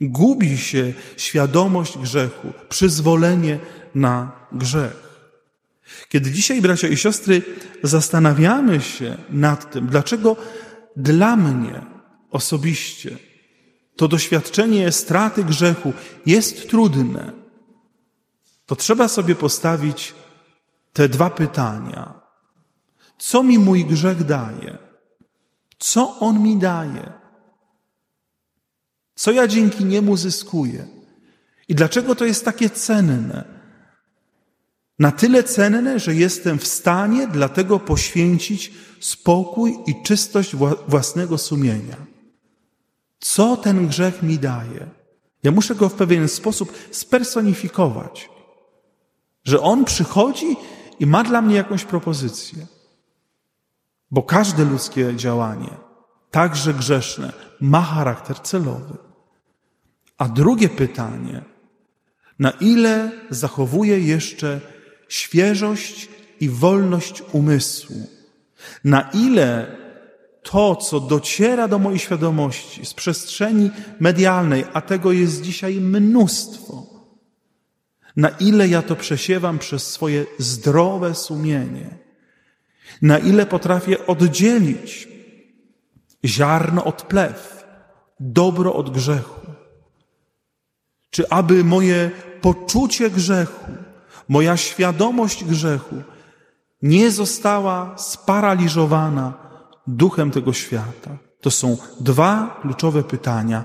Gubi 0.00 0.58
się 0.58 0.92
świadomość 1.16 1.98
grzechu, 1.98 2.52
przyzwolenie 2.68 3.58
na 3.94 4.32
grzech. 4.52 5.06
Kiedy 6.08 6.30
dzisiaj, 6.30 6.62
bracia 6.62 6.88
i 6.88 6.96
siostry, 6.96 7.42
zastanawiamy 7.82 8.80
się 8.80 9.16
nad 9.30 9.72
tym, 9.72 9.86
dlaczego 9.86 10.36
dla 10.96 11.36
mnie 11.36 11.86
osobiście 12.30 13.18
to 13.96 14.08
doświadczenie 14.08 14.92
straty 14.92 15.44
grzechu 15.44 15.92
jest 16.26 16.70
trudne, 16.70 17.32
to 18.66 18.76
trzeba 18.76 19.08
sobie 19.08 19.34
postawić 19.34 20.14
te 20.92 21.08
dwa 21.08 21.30
pytania. 21.30 22.20
Co 23.18 23.42
mi 23.42 23.58
mój 23.58 23.84
grzech 23.84 24.24
daje? 24.24 24.78
Co 25.78 26.18
on 26.18 26.42
mi 26.42 26.56
daje? 26.56 27.12
Co 29.16 29.32
ja 29.32 29.48
dzięki 29.48 29.84
niemu 29.84 30.16
zyskuję? 30.16 30.86
I 31.68 31.74
dlaczego 31.74 32.14
to 32.14 32.24
jest 32.24 32.44
takie 32.44 32.70
cenne? 32.70 33.44
Na 34.98 35.12
tyle 35.12 35.42
cenne, 35.42 35.98
że 35.98 36.14
jestem 36.14 36.58
w 36.58 36.66
stanie 36.66 37.28
dlatego 37.28 37.80
poświęcić 37.80 38.72
spokój 39.00 39.78
i 39.86 40.02
czystość 40.02 40.56
własnego 40.88 41.38
sumienia. 41.38 41.96
Co 43.20 43.56
ten 43.56 43.88
grzech 43.88 44.22
mi 44.22 44.38
daje? 44.38 44.90
Ja 45.42 45.50
muszę 45.50 45.74
go 45.74 45.88
w 45.88 45.94
pewien 45.94 46.28
sposób 46.28 46.72
spersonifikować, 46.90 48.28
że 49.44 49.60
on 49.60 49.84
przychodzi 49.84 50.56
i 51.00 51.06
ma 51.06 51.24
dla 51.24 51.42
mnie 51.42 51.56
jakąś 51.56 51.84
propozycję. 51.84 52.66
Bo 54.10 54.22
każde 54.22 54.64
ludzkie 54.64 55.16
działanie, 55.16 55.70
także 56.30 56.74
grzeszne, 56.74 57.32
ma 57.60 57.82
charakter 57.82 58.40
celowy. 58.40 59.05
A 60.18 60.28
drugie 60.28 60.68
pytanie, 60.68 61.42
na 62.38 62.50
ile 62.50 63.10
zachowuję 63.30 64.00
jeszcze 64.00 64.60
świeżość 65.08 66.08
i 66.40 66.48
wolność 66.48 67.22
umysłu? 67.32 67.96
Na 68.84 69.10
ile 69.14 69.76
to, 70.42 70.76
co 70.76 71.00
dociera 71.00 71.68
do 71.68 71.78
mojej 71.78 71.98
świadomości 71.98 72.86
z 72.86 72.94
przestrzeni 72.94 73.70
medialnej, 74.00 74.64
a 74.72 74.80
tego 74.80 75.12
jest 75.12 75.42
dzisiaj 75.42 75.80
mnóstwo, 75.80 76.86
na 78.16 78.28
ile 78.28 78.68
ja 78.68 78.82
to 78.82 78.96
przesiewam 78.96 79.58
przez 79.58 79.86
swoje 79.86 80.26
zdrowe 80.38 81.14
sumienie, 81.14 81.98
na 83.02 83.18
ile 83.18 83.46
potrafię 83.46 84.06
oddzielić 84.06 85.08
ziarno 86.24 86.84
od 86.84 87.02
plew, 87.02 87.64
dobro 88.20 88.74
od 88.74 88.90
grzechu, 88.90 89.35
czy 91.10 91.28
aby 91.28 91.64
moje 91.64 92.10
poczucie 92.40 93.10
grzechu, 93.10 93.72
moja 94.28 94.56
świadomość 94.56 95.44
grzechu 95.44 95.96
nie 96.82 97.10
została 97.10 97.98
sparaliżowana 97.98 99.34
duchem 99.86 100.30
tego 100.30 100.52
świata? 100.52 101.18
To 101.40 101.50
są 101.50 101.76
dwa 102.00 102.58
kluczowe 102.62 103.02
pytania, 103.02 103.64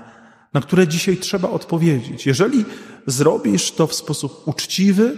na 0.52 0.60
które 0.60 0.88
dzisiaj 0.88 1.16
trzeba 1.16 1.50
odpowiedzieć. 1.50 2.26
Jeżeli 2.26 2.64
zrobisz 3.06 3.72
to 3.72 3.86
w 3.86 3.94
sposób 3.94 4.42
uczciwy, 4.48 5.16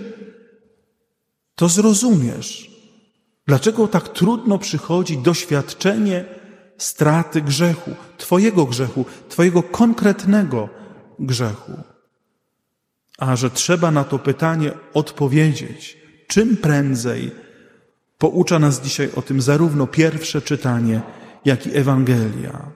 to 1.54 1.68
zrozumiesz, 1.68 2.70
dlaczego 3.46 3.88
tak 3.88 4.08
trudno 4.08 4.58
przychodzi 4.58 5.18
doświadczenie 5.18 6.24
straty 6.78 7.42
grzechu, 7.42 7.90
Twojego 8.18 8.66
grzechu, 8.66 9.04
Twojego 9.28 9.62
konkretnego 9.62 10.68
grzechu 11.18 11.72
a 13.18 13.36
że 13.36 13.50
trzeba 13.50 13.90
na 13.90 14.04
to 14.04 14.18
pytanie 14.18 14.72
odpowiedzieć 14.94 16.04
czym 16.26 16.56
prędzej, 16.56 17.30
poucza 18.18 18.58
nas 18.58 18.80
dzisiaj 18.80 19.10
o 19.16 19.22
tym 19.22 19.42
zarówno 19.42 19.86
pierwsze 19.86 20.42
czytanie, 20.42 21.00
jak 21.44 21.66
i 21.66 21.76
Ewangelia. 21.76 22.72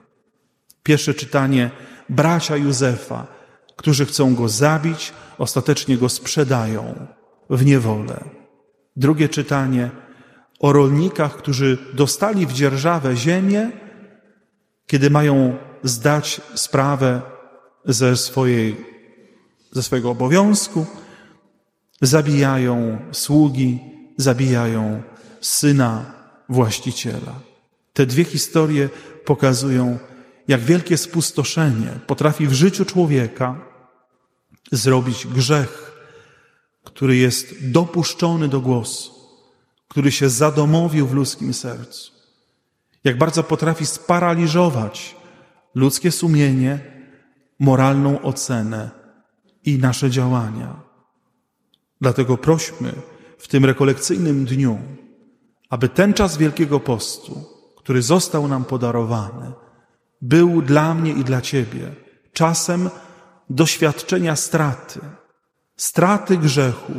Pierwsze 0.83 1.13
czytanie 1.13 1.71
bracia 2.09 2.57
Józefa, 2.57 3.27
którzy 3.75 4.05
chcą 4.05 4.35
go 4.35 4.49
zabić, 4.49 5.13
ostatecznie 5.37 5.97
go 5.97 6.09
sprzedają 6.09 7.07
w 7.49 7.65
niewolę. 7.65 8.23
Drugie 8.95 9.29
czytanie 9.29 9.89
o 10.59 10.73
rolnikach, 10.73 11.37
którzy 11.37 11.77
dostali 11.93 12.45
w 12.45 12.53
dzierżawę 12.53 13.15
ziemię, 13.15 13.71
kiedy 14.87 15.09
mają 15.09 15.57
zdać 15.83 16.41
sprawę 16.55 17.21
ze 17.85 18.17
swojej 18.17 18.85
ze 19.71 19.83
swojego 19.83 20.09
obowiązku, 20.11 20.85
zabijają 22.01 22.97
sługi, 23.11 23.79
zabijają 24.17 25.01
syna 25.41 26.13
właściciela. 26.49 27.39
Te 27.93 28.05
dwie 28.05 28.23
historie 28.23 28.89
pokazują, 29.25 29.97
jak 30.47 30.61
wielkie 30.61 30.97
spustoszenie 30.97 31.99
potrafi 32.07 32.47
w 32.47 32.53
życiu 32.53 32.85
człowieka 32.85 33.61
zrobić 34.71 35.27
grzech, 35.27 35.91
który 36.83 37.15
jest 37.15 37.71
dopuszczony 37.71 38.47
do 38.47 38.61
głosu, 38.61 39.11
który 39.87 40.11
się 40.11 40.29
zadomowił 40.29 41.07
w 41.07 41.13
ludzkim 41.13 41.53
sercu. 41.53 42.11
Jak 43.03 43.17
bardzo 43.17 43.43
potrafi 43.43 43.85
sparaliżować 43.85 45.15
ludzkie 45.75 46.11
sumienie, 46.11 46.79
moralną 47.59 48.21
ocenę 48.21 48.98
i 49.69 49.79
nasze 49.79 50.09
działania. 50.09 50.81
Dlatego 52.01 52.37
prośmy 52.37 52.93
w 53.37 53.47
tym 53.47 53.65
rekolekcyjnym 53.65 54.45
dniu, 54.45 54.79
aby 55.69 55.89
ten 55.89 56.13
czas 56.13 56.37
Wielkiego 56.37 56.79
Postu, 56.79 57.45
który 57.77 58.01
został 58.01 58.47
nam 58.47 58.65
podarowany, 58.65 59.51
był 60.21 60.61
dla 60.61 60.93
mnie 60.93 61.11
i 61.11 61.23
dla 61.23 61.41
Ciebie 61.41 61.95
czasem 62.33 62.89
doświadczenia 63.49 64.35
straty, 64.35 64.99
straty 65.77 66.37
grzechu, 66.37 66.93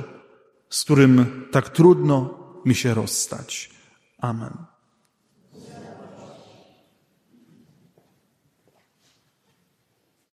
z 0.71 0.85
którym 0.85 1.47
tak 1.51 1.69
trudno 1.69 2.35
mi 2.65 2.75
się 2.75 2.95
rozstać. 2.95 3.71
Amen. 4.19 4.70